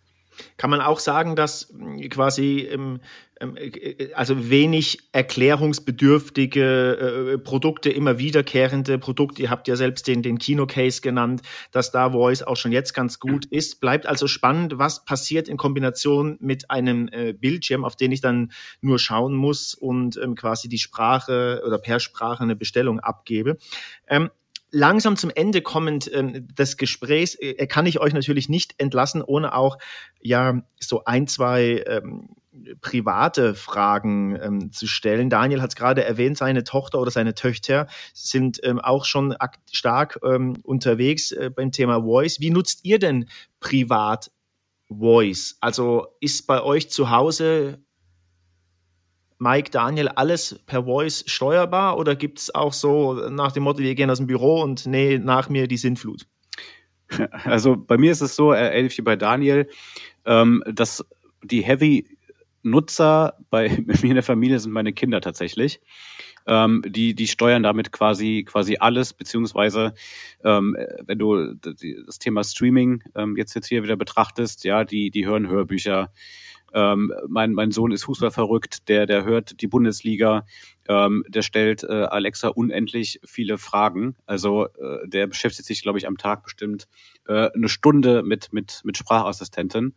Kann 0.56 0.70
man 0.70 0.80
auch 0.80 0.98
sagen, 0.98 1.36
dass 1.36 1.68
hm, 1.70 2.08
quasi 2.08 2.68
ähm, 2.70 3.00
ähm, 3.40 3.56
äh, 3.56 4.12
also 4.14 4.50
wenig 4.50 5.08
erklärungsbedürftige 5.12 7.32
äh, 7.34 7.38
Produkte, 7.38 7.90
immer 7.90 8.18
wiederkehrende 8.18 8.98
Produkte, 8.98 9.42
ihr 9.42 9.50
habt 9.50 9.68
ja 9.68 9.76
selbst 9.76 10.06
den, 10.06 10.22
den 10.22 10.38
Kino-Case 10.38 11.00
genannt, 11.00 11.42
dass 11.72 11.90
da 11.90 12.10
Voice 12.10 12.42
auch 12.42 12.56
schon 12.56 12.72
jetzt 12.72 12.94
ganz 12.94 13.18
gut 13.18 13.46
ist. 13.46 13.80
Bleibt 13.80 14.06
also 14.06 14.26
spannend, 14.26 14.78
was 14.78 15.04
passiert 15.04 15.48
in 15.48 15.56
Kombination 15.56 16.36
mit 16.40 16.70
einem 16.70 17.08
äh, 17.10 17.32
Bildschirm, 17.32 17.84
auf 17.84 17.96
den 17.96 18.12
ich 18.12 18.20
dann 18.20 18.52
nur 18.80 18.98
schauen 18.98 19.34
muss 19.34 19.74
und 19.74 20.16
ähm, 20.16 20.34
quasi 20.34 20.68
die 20.68 20.78
Sprache 20.78 21.62
oder 21.66 21.78
per 21.78 22.00
Sprache 22.00 22.42
eine 22.42 22.56
Bestellung 22.56 23.00
abgebe. 23.00 23.56
Langsam 24.74 25.16
zum 25.16 25.30
Ende 25.32 25.62
kommend 25.62 26.10
ähm, 26.12 26.48
des 26.48 26.76
Gesprächs 26.76 27.36
äh, 27.36 27.66
kann 27.68 27.86
ich 27.86 28.00
euch 28.00 28.12
natürlich 28.12 28.48
nicht 28.48 28.74
entlassen, 28.78 29.22
ohne 29.22 29.54
auch 29.54 29.78
ja 30.20 30.62
so 30.80 31.04
ein, 31.04 31.28
zwei 31.28 31.84
ähm, 31.86 32.28
private 32.80 33.54
Fragen 33.54 34.36
ähm, 34.40 34.72
zu 34.72 34.88
stellen. 34.88 35.30
Daniel 35.30 35.62
hat 35.62 35.70
es 35.70 35.76
gerade 35.76 36.02
erwähnt, 36.02 36.36
seine 36.38 36.64
Tochter 36.64 37.00
oder 37.00 37.12
seine 37.12 37.34
Töchter 37.34 37.86
sind 38.12 38.58
ähm, 38.64 38.80
auch 38.80 39.04
schon 39.04 39.36
stark 39.70 40.18
ähm, 40.24 40.56
unterwegs 40.64 41.30
äh, 41.30 41.50
beim 41.54 41.70
Thema 41.70 42.02
Voice. 42.02 42.40
Wie 42.40 42.50
nutzt 42.50 42.84
ihr 42.84 42.98
denn 42.98 43.28
privat 43.60 44.32
Voice? 44.88 45.56
Also 45.60 46.08
ist 46.20 46.48
bei 46.48 46.62
euch 46.62 46.90
zu 46.90 47.10
Hause 47.10 47.83
Mike, 49.38 49.70
Daniel, 49.70 50.08
alles 50.08 50.60
per 50.66 50.84
Voice 50.84 51.24
steuerbar 51.26 51.98
oder 51.98 52.16
gibt 52.16 52.38
es 52.38 52.54
auch 52.54 52.72
so 52.72 53.14
nach 53.30 53.52
dem 53.52 53.64
Motto, 53.64 53.80
wir 53.80 53.94
gehen 53.94 54.10
aus 54.10 54.18
dem 54.18 54.26
Büro 54.26 54.62
und 54.62 54.86
nee, 54.86 55.18
nach 55.18 55.48
mir 55.48 55.66
die 55.68 55.76
Sintflut? 55.76 56.26
Also 57.44 57.76
bei 57.76 57.98
mir 57.98 58.12
ist 58.12 58.22
es 58.22 58.34
so, 58.34 58.52
äh, 58.52 58.76
ähnlich 58.76 58.96
wie 58.98 59.02
bei 59.02 59.16
Daniel, 59.16 59.68
ähm, 60.24 60.62
dass 60.66 61.04
die 61.42 61.62
Heavy-Nutzer 61.62 63.36
bei 63.50 63.68
mir 63.86 64.04
in 64.04 64.14
der 64.14 64.22
Familie 64.22 64.58
sind 64.58 64.72
meine 64.72 64.92
Kinder 64.92 65.20
tatsächlich. 65.20 65.80
Ähm, 66.46 66.82
die, 66.86 67.14
die 67.14 67.28
steuern 67.28 67.62
damit 67.62 67.92
quasi, 67.92 68.44
quasi 68.46 68.76
alles, 68.78 69.14
beziehungsweise 69.14 69.94
ähm, 70.42 70.76
wenn 71.06 71.18
du 71.18 71.54
das 71.54 72.18
Thema 72.18 72.44
Streaming 72.44 73.02
ähm, 73.14 73.36
jetzt, 73.36 73.54
jetzt 73.54 73.66
hier 73.66 73.82
wieder 73.82 73.96
betrachtest, 73.96 74.64
ja, 74.64 74.84
die, 74.84 75.10
die 75.10 75.26
hören 75.26 75.48
Hörbücher, 75.48 76.12
ähm, 76.74 77.12
mein, 77.28 77.52
mein 77.52 77.70
Sohn 77.70 77.92
ist 77.92 78.04
Fußball 78.04 78.32
verrückt, 78.32 78.88
der, 78.88 79.06
der 79.06 79.24
hört 79.24 79.60
die 79.60 79.68
Bundesliga, 79.68 80.44
ähm, 80.88 81.24
der 81.28 81.42
stellt 81.42 81.84
äh, 81.84 81.92
Alexa 81.92 82.48
unendlich 82.48 83.20
viele 83.24 83.58
Fragen. 83.58 84.16
Also 84.26 84.66
äh, 84.66 85.08
der 85.08 85.28
beschäftigt 85.28 85.66
sich, 85.66 85.82
glaube 85.82 85.98
ich, 85.98 86.08
am 86.08 86.18
Tag 86.18 86.42
bestimmt 86.42 86.88
äh, 87.28 87.48
eine 87.54 87.68
Stunde 87.68 88.24
mit, 88.24 88.52
mit, 88.52 88.82
mit 88.84 88.96
Sprachassistenten. 88.96 89.94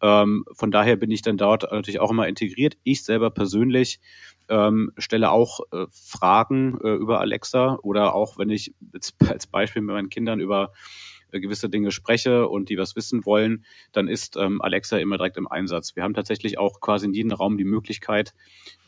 Ähm, 0.00 0.44
von 0.52 0.70
daher 0.70 0.96
bin 0.96 1.10
ich 1.10 1.22
dann 1.22 1.36
dort 1.36 1.70
natürlich 1.70 2.00
auch 2.00 2.10
immer 2.10 2.26
integriert. 2.26 2.76
Ich 2.82 3.04
selber 3.04 3.30
persönlich 3.30 4.00
ähm, 4.48 4.92
stelle 4.96 5.30
auch 5.30 5.60
äh, 5.72 5.86
Fragen 5.90 6.78
äh, 6.82 6.94
über 6.94 7.20
Alexa 7.20 7.78
oder 7.82 8.14
auch 8.14 8.38
wenn 8.38 8.50
ich 8.50 8.74
als 9.28 9.46
Beispiel 9.46 9.82
mit 9.82 9.94
meinen 9.94 10.10
Kindern 10.10 10.40
über 10.40 10.72
gewisse 11.40 11.68
Dinge 11.68 11.90
spreche 11.90 12.48
und 12.48 12.68
die 12.68 12.78
was 12.78 12.96
wissen 12.96 13.24
wollen, 13.24 13.64
dann 13.92 14.08
ist 14.08 14.36
ähm, 14.36 14.60
Alexa 14.60 14.98
immer 14.98 15.16
direkt 15.16 15.36
im 15.36 15.48
Einsatz. 15.48 15.96
Wir 15.96 16.02
haben 16.02 16.14
tatsächlich 16.14 16.58
auch 16.58 16.80
quasi 16.80 17.06
in 17.06 17.14
jedem 17.14 17.32
Raum 17.32 17.56
die 17.56 17.64
Möglichkeit, 17.64 18.34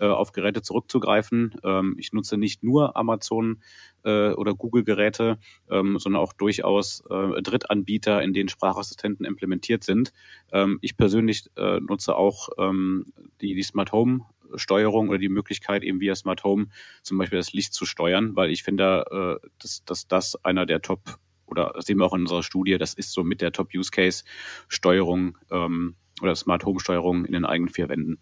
äh, 0.00 0.06
auf 0.06 0.32
Geräte 0.32 0.62
zurückzugreifen. 0.62 1.54
Ähm, 1.64 1.96
ich 1.98 2.12
nutze 2.12 2.36
nicht 2.36 2.62
nur 2.62 2.96
Amazon 2.96 3.62
äh, 4.04 4.30
oder 4.30 4.54
Google-Geräte, 4.54 5.38
ähm, 5.70 5.98
sondern 5.98 6.22
auch 6.22 6.32
durchaus 6.32 7.02
äh, 7.10 7.42
Drittanbieter, 7.42 8.22
in 8.22 8.32
denen 8.32 8.48
Sprachassistenten 8.48 9.26
implementiert 9.26 9.84
sind. 9.84 10.12
Ähm, 10.52 10.78
ich 10.82 10.96
persönlich 10.96 11.44
äh, 11.56 11.80
nutze 11.80 12.16
auch 12.16 12.48
ähm, 12.58 13.06
die, 13.40 13.54
die 13.54 13.62
Smart 13.62 13.92
Home 13.92 14.26
Steuerung 14.54 15.08
oder 15.08 15.18
die 15.18 15.28
Möglichkeit, 15.28 15.82
eben 15.82 16.00
via 16.00 16.14
Smart 16.14 16.44
Home 16.44 16.68
zum 17.02 17.18
Beispiel 17.18 17.38
das 17.38 17.52
Licht 17.52 17.74
zu 17.74 17.84
steuern, 17.84 18.36
weil 18.36 18.50
ich 18.50 18.62
finde, 18.62 19.40
äh, 19.42 19.48
dass, 19.58 19.84
dass 19.84 20.06
das 20.06 20.36
einer 20.44 20.66
der 20.66 20.82
Top 20.82 21.18
oder 21.46 21.74
sehen 21.78 21.98
wir 21.98 22.04
auch 22.04 22.14
in 22.14 22.22
unserer 22.22 22.42
Studie, 22.42 22.78
das 22.78 22.94
ist 22.94 23.12
so 23.12 23.24
mit 23.24 23.40
der 23.40 23.52
Top-Use-Case-Steuerung 23.52 25.38
ähm, 25.50 25.94
oder 26.22 26.34
Smart 26.34 26.64
Home-Steuerung 26.64 27.24
in 27.24 27.32
den 27.32 27.44
eigenen 27.44 27.72
vier 27.72 27.88
Wänden. 27.88 28.18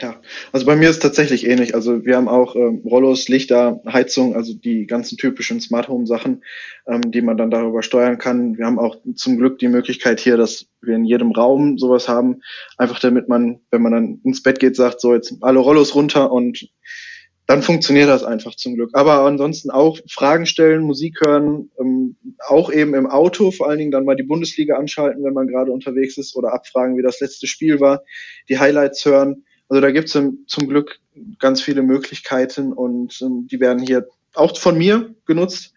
Ja, 0.00 0.20
also 0.52 0.64
bei 0.64 0.76
mir 0.76 0.90
ist 0.90 1.00
tatsächlich 1.00 1.44
ähnlich. 1.44 1.74
Also 1.74 2.04
wir 2.04 2.16
haben 2.16 2.28
auch 2.28 2.54
ähm, 2.54 2.82
Rollos, 2.84 3.28
Lichter, 3.28 3.80
Heizung, 3.84 4.36
also 4.36 4.54
die 4.54 4.86
ganzen 4.86 5.18
typischen 5.18 5.60
Smart 5.60 5.88
Home 5.88 6.06
Sachen, 6.06 6.44
ähm, 6.86 7.10
die 7.10 7.20
man 7.20 7.36
dann 7.36 7.50
darüber 7.50 7.82
steuern 7.82 8.16
kann. 8.16 8.56
Wir 8.56 8.66
haben 8.66 8.78
auch 8.78 8.96
zum 9.16 9.38
Glück 9.38 9.58
die 9.58 9.66
Möglichkeit 9.66 10.20
hier, 10.20 10.36
dass 10.36 10.66
wir 10.80 10.94
in 10.94 11.04
jedem 11.04 11.32
Raum 11.32 11.78
sowas 11.78 12.08
haben, 12.08 12.42
einfach 12.76 13.00
damit 13.00 13.28
man, 13.28 13.60
wenn 13.72 13.82
man 13.82 13.92
dann 13.92 14.20
ins 14.22 14.42
Bett 14.42 14.60
geht, 14.60 14.76
sagt, 14.76 15.00
so 15.00 15.14
jetzt 15.14 15.34
alle 15.40 15.58
Rollos 15.58 15.96
runter 15.96 16.30
und 16.30 16.68
dann 17.48 17.62
funktioniert 17.62 18.10
das 18.10 18.24
einfach 18.24 18.54
zum 18.56 18.74
Glück. 18.74 18.90
Aber 18.92 19.22
ansonsten 19.22 19.70
auch 19.70 19.98
Fragen 20.06 20.44
stellen, 20.44 20.82
Musik 20.82 21.18
hören, 21.24 21.70
ähm, 21.80 22.14
auch 22.46 22.70
eben 22.70 22.92
im 22.92 23.06
Auto, 23.06 23.50
vor 23.50 23.70
allen 23.70 23.78
Dingen 23.78 23.90
dann 23.90 24.04
mal 24.04 24.16
die 24.16 24.22
Bundesliga 24.22 24.76
anschalten, 24.76 25.24
wenn 25.24 25.32
man 25.32 25.48
gerade 25.48 25.72
unterwegs 25.72 26.18
ist 26.18 26.36
oder 26.36 26.52
abfragen, 26.52 26.98
wie 26.98 27.02
das 27.02 27.20
letzte 27.20 27.46
Spiel 27.46 27.80
war, 27.80 28.02
die 28.50 28.58
Highlights 28.58 29.02
hören. 29.06 29.44
Also 29.70 29.80
da 29.80 29.90
gibt 29.90 30.08
es 30.08 30.12
zum 30.12 30.68
Glück 30.68 31.00
ganz 31.38 31.62
viele 31.62 31.82
Möglichkeiten 31.82 32.74
und 32.74 33.18
ähm, 33.22 33.48
die 33.50 33.60
werden 33.60 33.82
hier 33.82 34.06
auch 34.34 34.54
von 34.58 34.76
mir 34.76 35.14
genutzt. 35.24 35.72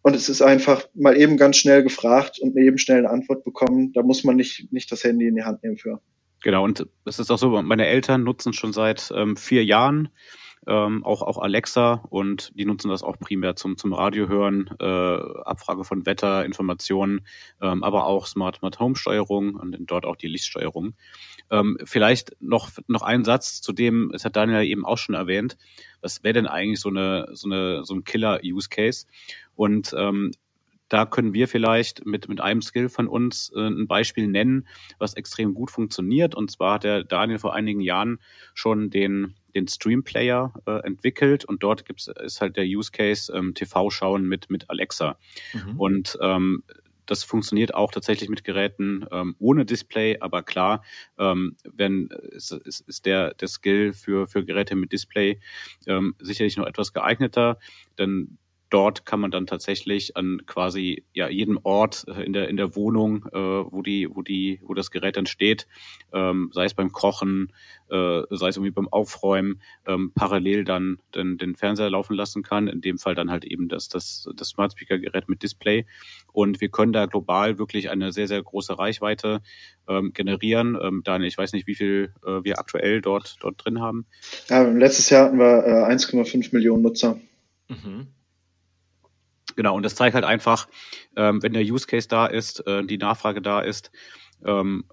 Und 0.00 0.16
es 0.16 0.30
ist 0.30 0.40
einfach 0.40 0.86
mal 0.94 1.14
eben 1.14 1.36
ganz 1.36 1.58
schnell 1.58 1.82
gefragt 1.82 2.38
und 2.38 2.56
eben 2.56 2.78
schnell 2.78 3.00
eine 3.00 3.10
Antwort 3.10 3.44
bekommen. 3.44 3.92
Da 3.92 4.02
muss 4.02 4.24
man 4.24 4.36
nicht, 4.36 4.72
nicht 4.72 4.90
das 4.90 5.04
Handy 5.04 5.26
in 5.26 5.34
die 5.34 5.42
Hand 5.42 5.62
nehmen 5.62 5.76
für. 5.76 6.00
Genau, 6.42 6.64
und 6.64 6.86
es 7.04 7.18
ist 7.18 7.30
auch 7.30 7.38
so, 7.38 7.50
meine 7.50 7.86
Eltern 7.86 8.22
nutzen 8.22 8.54
schon 8.54 8.72
seit 8.72 9.12
ähm, 9.14 9.36
vier 9.36 9.62
Jahren 9.62 10.08
ähm, 10.66 11.04
auch, 11.04 11.22
auch 11.22 11.38
Alexa 11.38 12.04
und 12.10 12.52
die 12.54 12.64
nutzen 12.64 12.88
das 12.88 13.02
auch 13.02 13.18
primär 13.18 13.56
zum, 13.56 13.76
zum 13.76 13.92
Radio 13.92 14.28
hören, 14.28 14.70
äh, 14.80 14.84
Abfrage 14.84 15.84
von 15.84 16.06
Wetter, 16.06 16.44
Informationen, 16.44 17.26
ähm, 17.60 17.82
aber 17.82 18.06
auch 18.06 18.26
Smart, 18.26 18.56
Smart 18.56 18.80
Home 18.80 18.96
Steuerung 18.96 19.54
und 19.54 19.76
dort 19.86 20.04
auch 20.04 20.16
die 20.16 20.28
Lichtsteuerung. 20.28 20.94
Ähm, 21.50 21.78
vielleicht 21.84 22.36
noch, 22.40 22.70
noch 22.88 23.02
ein 23.02 23.24
Satz 23.24 23.60
zu 23.60 23.72
dem, 23.72 24.10
es 24.12 24.24
hat 24.24 24.36
Daniel 24.36 24.64
eben 24.64 24.84
auch 24.84 24.98
schon 24.98 25.14
erwähnt, 25.14 25.56
was 26.00 26.24
wäre 26.24 26.34
denn 26.34 26.46
eigentlich 26.46 26.80
so 26.80 26.88
eine, 26.88 27.28
so 27.32 27.48
eine, 27.48 27.84
so 27.84 27.94
ein 27.94 28.04
Killer-Use-Case? 28.04 29.06
Und 29.54 29.94
ähm, 29.96 30.32
da 30.88 31.04
können 31.04 31.34
wir 31.34 31.48
vielleicht 31.48 32.06
mit, 32.06 32.28
mit 32.28 32.40
einem 32.40 32.62
Skill 32.62 32.88
von 32.88 33.08
uns 33.08 33.52
äh, 33.54 33.60
ein 33.60 33.86
Beispiel 33.86 34.28
nennen, 34.28 34.68
was 34.98 35.14
extrem 35.14 35.54
gut 35.54 35.70
funktioniert. 35.70 36.34
Und 36.34 36.50
zwar 36.50 36.74
hat 36.74 36.84
der 36.84 37.04
Daniel 37.04 37.38
vor 37.38 37.54
einigen 37.54 37.80
Jahren 37.80 38.18
schon 38.54 38.90
den, 38.90 39.34
den 39.56 39.68
Stream 39.68 40.04
Player 40.04 40.52
äh, 40.66 40.84
entwickelt 40.84 41.44
und 41.44 41.62
dort 41.62 41.84
gibt's, 41.86 42.08
ist 42.08 42.40
halt 42.40 42.56
der 42.56 42.64
Use 42.64 42.92
Case 42.92 43.32
ähm, 43.32 43.54
TV-Schauen 43.54 44.28
mit, 44.28 44.50
mit 44.50 44.70
Alexa. 44.70 45.18
Mhm. 45.54 45.80
Und 45.80 46.18
ähm, 46.20 46.62
das 47.06 47.24
funktioniert 47.24 47.74
auch 47.74 47.92
tatsächlich 47.92 48.28
mit 48.28 48.44
Geräten 48.44 49.06
ähm, 49.10 49.36
ohne 49.38 49.64
Display, 49.64 50.18
aber 50.20 50.42
klar, 50.42 50.82
ähm, 51.18 51.56
wenn 51.64 52.08
ist, 52.08 52.52
ist, 52.52 52.80
ist 52.80 53.06
der, 53.06 53.34
der 53.34 53.48
Skill 53.48 53.92
für, 53.92 54.26
für 54.26 54.44
Geräte 54.44 54.76
mit 54.76 54.92
Display 54.92 55.40
ähm, 55.86 56.14
sicherlich 56.18 56.56
noch 56.56 56.66
etwas 56.66 56.92
geeigneter, 56.92 57.58
denn 57.98 58.38
dort 58.70 59.06
kann 59.06 59.20
man 59.20 59.30
dann 59.30 59.46
tatsächlich 59.46 60.16
an 60.16 60.42
quasi 60.46 61.04
ja 61.12 61.28
jedem 61.28 61.58
Ort 61.62 62.04
äh, 62.08 62.22
in 62.22 62.32
der 62.32 62.48
in 62.48 62.56
der 62.56 62.74
Wohnung, 62.74 63.26
äh, 63.32 63.38
wo 63.38 63.82
die 63.82 64.08
wo 64.10 64.22
die 64.22 64.60
wo 64.62 64.74
das 64.74 64.90
Gerät 64.90 65.16
dann 65.16 65.26
steht, 65.26 65.66
ähm, 66.12 66.50
sei 66.52 66.64
es 66.64 66.74
beim 66.74 66.90
Kochen, 66.90 67.52
äh, 67.90 68.22
sei 68.30 68.48
es 68.48 68.56
irgendwie 68.56 68.72
beim 68.72 68.88
Aufräumen, 68.88 69.60
ähm, 69.86 70.12
parallel 70.14 70.64
dann 70.64 70.98
den, 71.14 71.38
den 71.38 71.54
Fernseher 71.54 71.90
laufen 71.90 72.14
lassen 72.14 72.42
kann. 72.42 72.66
In 72.66 72.80
dem 72.80 72.98
Fall 72.98 73.14
dann 73.14 73.30
halt 73.30 73.44
eben 73.44 73.68
das 73.68 73.88
das 73.88 74.28
das 74.34 74.48
Smart 74.48 74.72
Speaker 74.72 74.98
Gerät 74.98 75.28
mit 75.28 75.42
Display 75.42 75.86
und 76.32 76.60
wir 76.60 76.68
können 76.68 76.92
da 76.92 77.06
global 77.06 77.58
wirklich 77.58 77.90
eine 77.90 78.12
sehr 78.12 78.26
sehr 78.26 78.42
große 78.42 78.78
Reichweite 78.78 79.42
ähm, 79.88 80.12
generieren. 80.12 80.76
Ähm, 80.80 81.02
Daniel, 81.04 81.28
ich 81.28 81.38
weiß 81.38 81.52
nicht, 81.52 81.68
wie 81.68 81.76
viel 81.76 82.12
äh, 82.24 82.42
wir 82.42 82.58
aktuell 82.58 83.00
dort 83.00 83.36
dort 83.40 83.64
drin 83.64 83.80
haben. 83.80 84.06
Ja, 84.48 84.62
letztes 84.62 85.10
Jahr 85.10 85.26
hatten 85.26 85.38
wir 85.38 85.64
äh, 85.66 85.94
1,5 85.94 86.52
Millionen 86.52 86.82
Nutzer. 86.82 87.20
Mhm. 87.68 88.08
Genau, 89.56 89.74
und 89.74 89.82
das 89.82 89.94
zeigt 89.94 90.14
halt 90.14 90.24
einfach, 90.24 90.68
ähm, 91.16 91.42
wenn 91.42 91.54
der 91.54 91.62
Use 91.62 91.86
Case 91.86 92.06
da 92.08 92.26
ist, 92.26 92.66
äh, 92.66 92.84
die 92.84 92.98
Nachfrage 92.98 93.40
da 93.40 93.60
ist 93.60 93.90
ähm, 94.44 94.84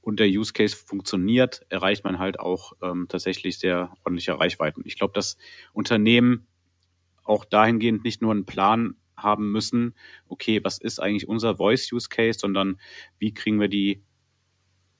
und 0.00 0.18
der 0.18 0.26
Use 0.26 0.52
Case 0.52 0.76
funktioniert, 0.76 1.62
erreicht 1.68 2.04
man 2.04 2.18
halt 2.18 2.40
auch 2.40 2.72
ähm, 2.82 3.06
tatsächlich 3.08 3.58
sehr 3.60 3.92
ordentliche 4.04 4.38
Reichweiten. 4.38 4.82
Ich 4.84 4.98
glaube, 4.98 5.12
dass 5.14 5.36
Unternehmen 5.72 6.48
auch 7.22 7.44
dahingehend 7.44 8.02
nicht 8.02 8.20
nur 8.20 8.32
einen 8.32 8.46
Plan 8.46 8.96
haben 9.16 9.52
müssen, 9.52 9.94
okay, 10.26 10.60
was 10.64 10.78
ist 10.78 10.98
eigentlich 10.98 11.28
unser 11.28 11.56
Voice 11.58 11.92
Use 11.92 12.08
Case, 12.08 12.38
sondern 12.40 12.80
wie 13.18 13.32
kriegen 13.32 13.60
wir 13.60 13.68
die 13.68 14.02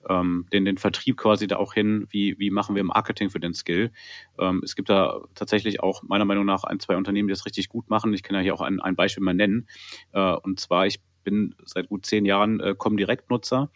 ähm, 0.08 0.46
den, 0.52 0.64
den 0.64 0.78
Vertrieb 0.78 1.16
quasi 1.16 1.46
da 1.46 1.56
auch 1.56 1.74
hin, 1.74 2.06
wie, 2.10 2.38
wie 2.38 2.50
machen 2.50 2.74
wir 2.74 2.84
Marketing 2.84 3.30
für 3.30 3.40
den 3.40 3.54
Skill. 3.54 3.92
Ähm, 4.38 4.62
es 4.64 4.74
gibt 4.76 4.88
da 4.88 5.20
tatsächlich 5.34 5.80
auch 5.80 6.02
meiner 6.02 6.24
Meinung 6.24 6.44
nach 6.44 6.64
ein, 6.64 6.80
zwei 6.80 6.96
Unternehmen, 6.96 7.28
die 7.28 7.32
das 7.32 7.46
richtig 7.46 7.68
gut 7.68 7.90
machen. 7.90 8.14
Ich 8.14 8.22
kann 8.22 8.36
ja 8.36 8.42
hier 8.42 8.54
auch 8.54 8.60
ein, 8.60 8.80
ein 8.80 8.96
Beispiel 8.96 9.22
mal 9.22 9.34
nennen. 9.34 9.68
Äh, 10.12 10.32
und 10.32 10.60
zwar, 10.60 10.86
ich 10.86 11.00
bin 11.22 11.54
seit 11.64 11.88
gut 11.88 12.06
zehn 12.06 12.24
Jahren 12.24 12.60
äh, 12.60 12.74
Comdirect-Nutzer 12.76 13.70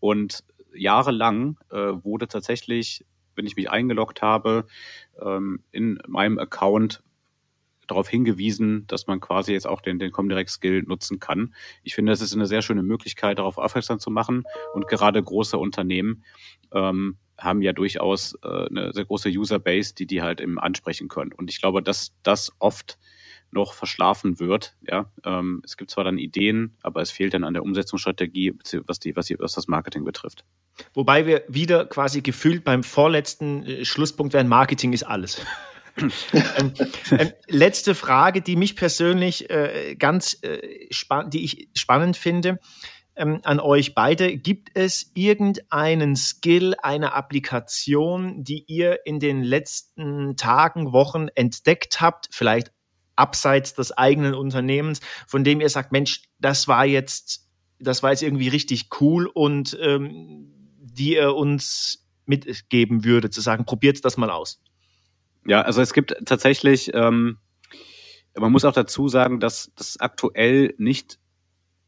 und 0.00 0.44
jahrelang 0.74 1.58
äh, 1.70 1.76
wurde 1.76 2.28
tatsächlich, 2.28 3.04
wenn 3.34 3.46
ich 3.46 3.56
mich 3.56 3.70
eingeloggt 3.70 4.22
habe, 4.22 4.66
ähm, 5.20 5.62
in 5.70 5.98
meinem 6.06 6.38
Account 6.38 7.02
darauf 7.92 8.08
hingewiesen, 8.08 8.86
dass 8.86 9.06
man 9.06 9.20
quasi 9.20 9.52
jetzt 9.52 9.66
auch 9.66 9.80
den, 9.80 9.98
den 9.98 10.12
Comdirect-Skill 10.12 10.82
nutzen 10.82 11.20
kann. 11.20 11.54
Ich 11.82 11.94
finde, 11.94 12.12
das 12.12 12.20
ist 12.20 12.34
eine 12.34 12.46
sehr 12.46 12.62
schöne 12.62 12.82
Möglichkeit, 12.82 13.38
darauf 13.38 13.58
aufmerksam 13.58 13.98
zu 13.98 14.10
machen. 14.10 14.44
Und 14.74 14.88
gerade 14.88 15.22
große 15.22 15.58
Unternehmen 15.58 16.24
ähm, 16.72 17.16
haben 17.38 17.62
ja 17.62 17.72
durchaus 17.72 18.34
äh, 18.42 18.66
eine 18.66 18.92
sehr 18.92 19.04
große 19.04 19.28
Userbase, 19.28 19.94
die 19.94 20.06
die 20.06 20.22
halt 20.22 20.40
eben 20.40 20.58
ansprechen 20.58 21.08
können. 21.08 21.32
Und 21.32 21.50
ich 21.50 21.60
glaube, 21.60 21.82
dass 21.82 22.12
das 22.22 22.52
oft 22.58 22.98
noch 23.52 23.74
verschlafen 23.74 24.40
wird. 24.40 24.74
Ja, 24.88 25.12
ähm, 25.24 25.60
es 25.64 25.76
gibt 25.76 25.90
zwar 25.90 26.04
dann 26.04 26.18
Ideen, 26.18 26.76
aber 26.82 27.02
es 27.02 27.10
fehlt 27.10 27.34
dann 27.34 27.44
an 27.44 27.52
der 27.52 27.62
Umsetzungsstrategie, 27.62 28.54
was 28.86 28.98
die, 28.98 29.14
was 29.16 29.26
die, 29.26 29.38
was 29.38 29.52
das 29.52 29.68
Marketing 29.68 30.04
betrifft. 30.04 30.44
Wobei 30.94 31.26
wir 31.26 31.44
wieder 31.48 31.84
quasi 31.84 32.22
gefühlt 32.22 32.64
beim 32.64 32.82
vorletzten 32.82 33.64
äh, 33.64 33.84
Schlusspunkt 33.84 34.32
wären, 34.32 34.48
Marketing 34.48 34.94
ist 34.94 35.02
alles. 35.02 35.44
ähm, 36.32 36.72
ähm, 37.10 37.32
letzte 37.48 37.94
Frage, 37.94 38.42
die 38.42 38.56
mich 38.56 38.76
persönlich 38.76 39.50
äh, 39.50 39.94
ganz 39.98 40.38
äh, 40.42 40.86
spannend, 40.90 41.34
die 41.34 41.44
ich 41.44 41.68
spannend 41.74 42.16
finde 42.16 42.58
ähm, 43.16 43.40
an 43.44 43.60
euch 43.60 43.94
beide. 43.94 44.36
Gibt 44.36 44.70
es 44.74 45.10
irgendeinen 45.14 46.16
Skill, 46.16 46.74
eine 46.82 47.12
Applikation, 47.12 48.42
die 48.42 48.64
ihr 48.66 49.00
in 49.04 49.20
den 49.20 49.42
letzten 49.42 50.36
Tagen, 50.36 50.92
Wochen 50.92 51.28
entdeckt 51.34 52.00
habt, 52.00 52.28
vielleicht 52.30 52.72
abseits 53.16 53.74
des 53.74 53.92
eigenen 53.92 54.34
Unternehmens, 54.34 55.00
von 55.26 55.44
dem 55.44 55.60
ihr 55.60 55.68
sagt, 55.68 55.92
Mensch, 55.92 56.22
das 56.38 56.66
war 56.68 56.86
jetzt, 56.86 57.48
das 57.78 58.02
war 58.02 58.10
jetzt 58.10 58.22
irgendwie 58.22 58.48
richtig 58.48 58.88
cool 59.00 59.26
und 59.26 59.76
ähm, 59.80 60.48
die 60.78 61.14
ihr 61.14 61.34
uns 61.34 62.06
mitgeben 62.24 63.04
würde, 63.04 63.30
zu 63.30 63.40
sagen, 63.40 63.64
probiert 63.64 64.04
das 64.04 64.16
mal 64.16 64.30
aus. 64.30 64.60
Ja, 65.46 65.62
also 65.62 65.80
es 65.80 65.92
gibt 65.92 66.14
tatsächlich, 66.24 66.90
ähm, 66.94 67.38
man 68.36 68.52
muss 68.52 68.64
auch 68.64 68.72
dazu 68.72 69.08
sagen, 69.08 69.40
dass 69.40 69.72
das 69.76 69.98
aktuell 69.98 70.74
nicht 70.78 71.18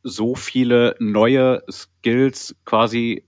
so 0.03 0.35
viele 0.35 0.97
neue 0.99 1.62
Skills 1.71 2.57
quasi 2.64 3.25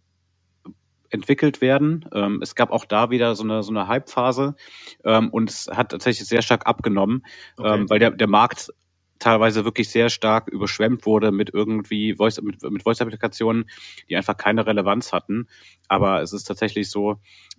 entwickelt 1.10 1.60
werden. 1.60 2.04
Ähm, 2.12 2.40
es 2.42 2.54
gab 2.54 2.70
auch 2.70 2.84
da 2.84 3.10
wieder 3.10 3.34
so 3.34 3.44
eine, 3.44 3.62
so 3.62 3.70
eine 3.70 3.88
Hype-Phase 3.88 4.56
ähm, 5.04 5.30
und 5.30 5.50
es 5.50 5.68
hat 5.68 5.90
tatsächlich 5.90 6.28
sehr 6.28 6.42
stark 6.42 6.66
abgenommen, 6.66 7.24
okay. 7.56 7.74
ähm, 7.74 7.90
weil 7.90 7.98
der, 7.98 8.10
der 8.10 8.28
Markt 8.28 8.72
teilweise 9.18 9.64
wirklich 9.64 9.88
sehr 9.88 10.10
stark 10.10 10.48
überschwemmt 10.48 11.06
wurde 11.06 11.32
mit 11.32 11.52
irgendwie 11.54 12.14
Voice, 12.16 12.40
mit, 12.42 12.62
mit 12.62 12.82
Voice-Applikationen, 12.82 13.64
die 14.10 14.16
einfach 14.16 14.36
keine 14.36 14.66
Relevanz 14.66 15.12
hatten. 15.12 15.48
Aber 15.88 16.20
es 16.20 16.32
ist 16.32 16.44
tatsächlich 16.44 16.90
so, 16.90 17.16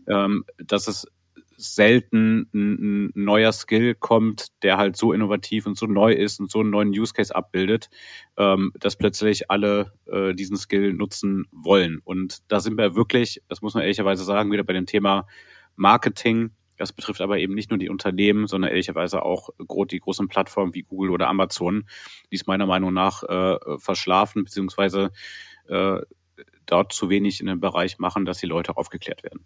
ähm, 0.08 0.46
dass 0.58 0.88
es 0.88 1.08
selten 1.58 2.50
ein, 2.54 3.08
ein 3.08 3.12
neuer 3.16 3.52
Skill 3.52 3.96
kommt, 3.96 4.48
der 4.64 4.78
halt 4.78 4.96
so 4.96 5.12
innovativ 5.12 5.66
und 5.66 5.78
so 5.78 5.88
neu 5.88 6.14
ist 6.14 6.40
und 6.40 6.52
so 6.52 6.60
einen 6.60 6.70
neuen 6.70 6.90
Use 6.90 7.14
Case 7.14 7.36
abbildet, 7.36 7.90
ähm, 8.38 8.72
dass 8.80 8.96
plötzlich 8.96 9.50
alle 9.50 9.92
äh, 10.06 10.34
diesen 10.34 10.56
Skill 10.56 10.94
nutzen 10.94 11.46
wollen. 11.52 12.00
Und 12.04 12.40
da 12.48 12.60
sind 12.60 12.78
wir 12.78 12.96
wirklich, 12.96 13.42
das 13.50 13.62
muss 13.62 13.74
man 13.74 13.84
ehrlicherweise 13.84 14.24
sagen, 14.24 14.52
wieder 14.52 14.64
bei 14.64 14.74
dem 14.74 14.86
Thema 14.86 15.28
Marketing. 15.76 16.52
Das 16.78 16.94
betrifft 16.94 17.22
aber 17.22 17.40
eben 17.40 17.56
nicht 17.56 17.72
nur 17.72 17.80
die 17.80 17.90
Unternehmen, 17.90 18.46
sondern 18.46 18.70
ehrlicherweise 18.70 19.24
auch 19.24 19.50
die 19.90 20.00
großen 20.00 20.28
Plattformen 20.28 20.76
wie 20.76 20.84
Google 20.84 21.10
oder 21.10 21.28
Amazon, 21.28 21.88
die 22.32 22.36
es 22.36 22.46
meiner 22.46 22.68
Meinung 22.68 22.94
nach 22.94 23.24
äh, 23.24 23.58
verschlafen, 23.80 24.44
beziehungsweise 24.44 25.12
äh, 25.68 26.02
dort 26.68 26.94
zu 26.94 27.10
wenig 27.10 27.40
in 27.40 27.48
dem 27.48 27.60
Bereich 27.60 27.98
machen, 27.98 28.26
dass 28.26 28.38
die 28.38 28.46
Leute 28.46 28.78
aufgeklärt 28.78 29.24
werden. 29.24 29.44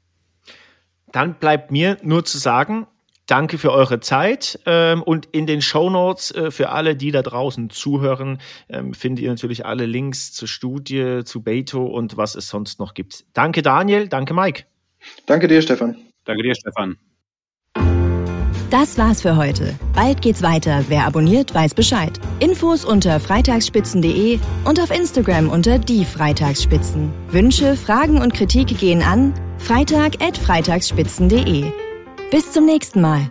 Dann 1.11 1.35
bleibt 1.35 1.71
mir 1.71 1.97
nur 2.03 2.25
zu 2.25 2.37
sagen, 2.37 2.87
danke 3.27 3.57
für 3.57 3.71
eure 3.71 3.99
Zeit 3.99 4.59
ähm, 4.65 5.01
und 5.03 5.27
in 5.31 5.45
den 5.45 5.61
Show 5.61 5.89
Notes 5.89 6.31
äh, 6.31 6.51
für 6.51 6.69
alle, 6.69 6.95
die 6.95 7.11
da 7.11 7.21
draußen 7.21 7.69
zuhören, 7.69 8.39
ähm, 8.69 8.93
findet 8.93 9.23
ihr 9.23 9.29
natürlich 9.29 9.65
alle 9.65 9.85
Links 9.85 10.33
zur 10.33 10.47
Studie, 10.47 11.21
zu 11.23 11.41
Beto 11.41 11.85
und 11.85 12.17
was 12.17 12.35
es 12.35 12.47
sonst 12.49 12.79
noch 12.79 12.93
gibt. 12.93 13.25
Danke 13.33 13.61
Daniel, 13.61 14.07
danke 14.07 14.33
Mike. 14.33 14.63
Danke 15.25 15.47
dir, 15.47 15.61
Stefan. 15.61 15.97
Danke 16.25 16.43
dir, 16.43 16.55
Stefan. 16.55 16.97
Das 18.69 18.97
war's 18.97 19.21
für 19.21 19.35
heute. 19.35 19.77
Bald 19.93 20.21
geht's 20.21 20.41
weiter. 20.41 20.85
Wer 20.87 21.05
abonniert, 21.05 21.53
weiß 21.53 21.73
Bescheid. 21.73 22.17
Infos 22.39 22.85
unter 22.85 23.19
freitagsspitzen.de 23.19 24.39
und 24.63 24.79
auf 24.79 24.91
Instagram 24.91 25.49
unter 25.49 25.77
die 25.77 26.05
Freitagsspitzen. 26.05 27.11
Wünsche, 27.29 27.75
Fragen 27.75 28.21
und 28.21 28.33
Kritik 28.33 28.77
gehen 28.77 29.01
an 29.01 29.33
freitag.freitagsspitzen.de. 29.61 31.71
Bis 32.29 32.51
zum 32.51 32.65
nächsten 32.65 32.99
Mal. 33.01 33.29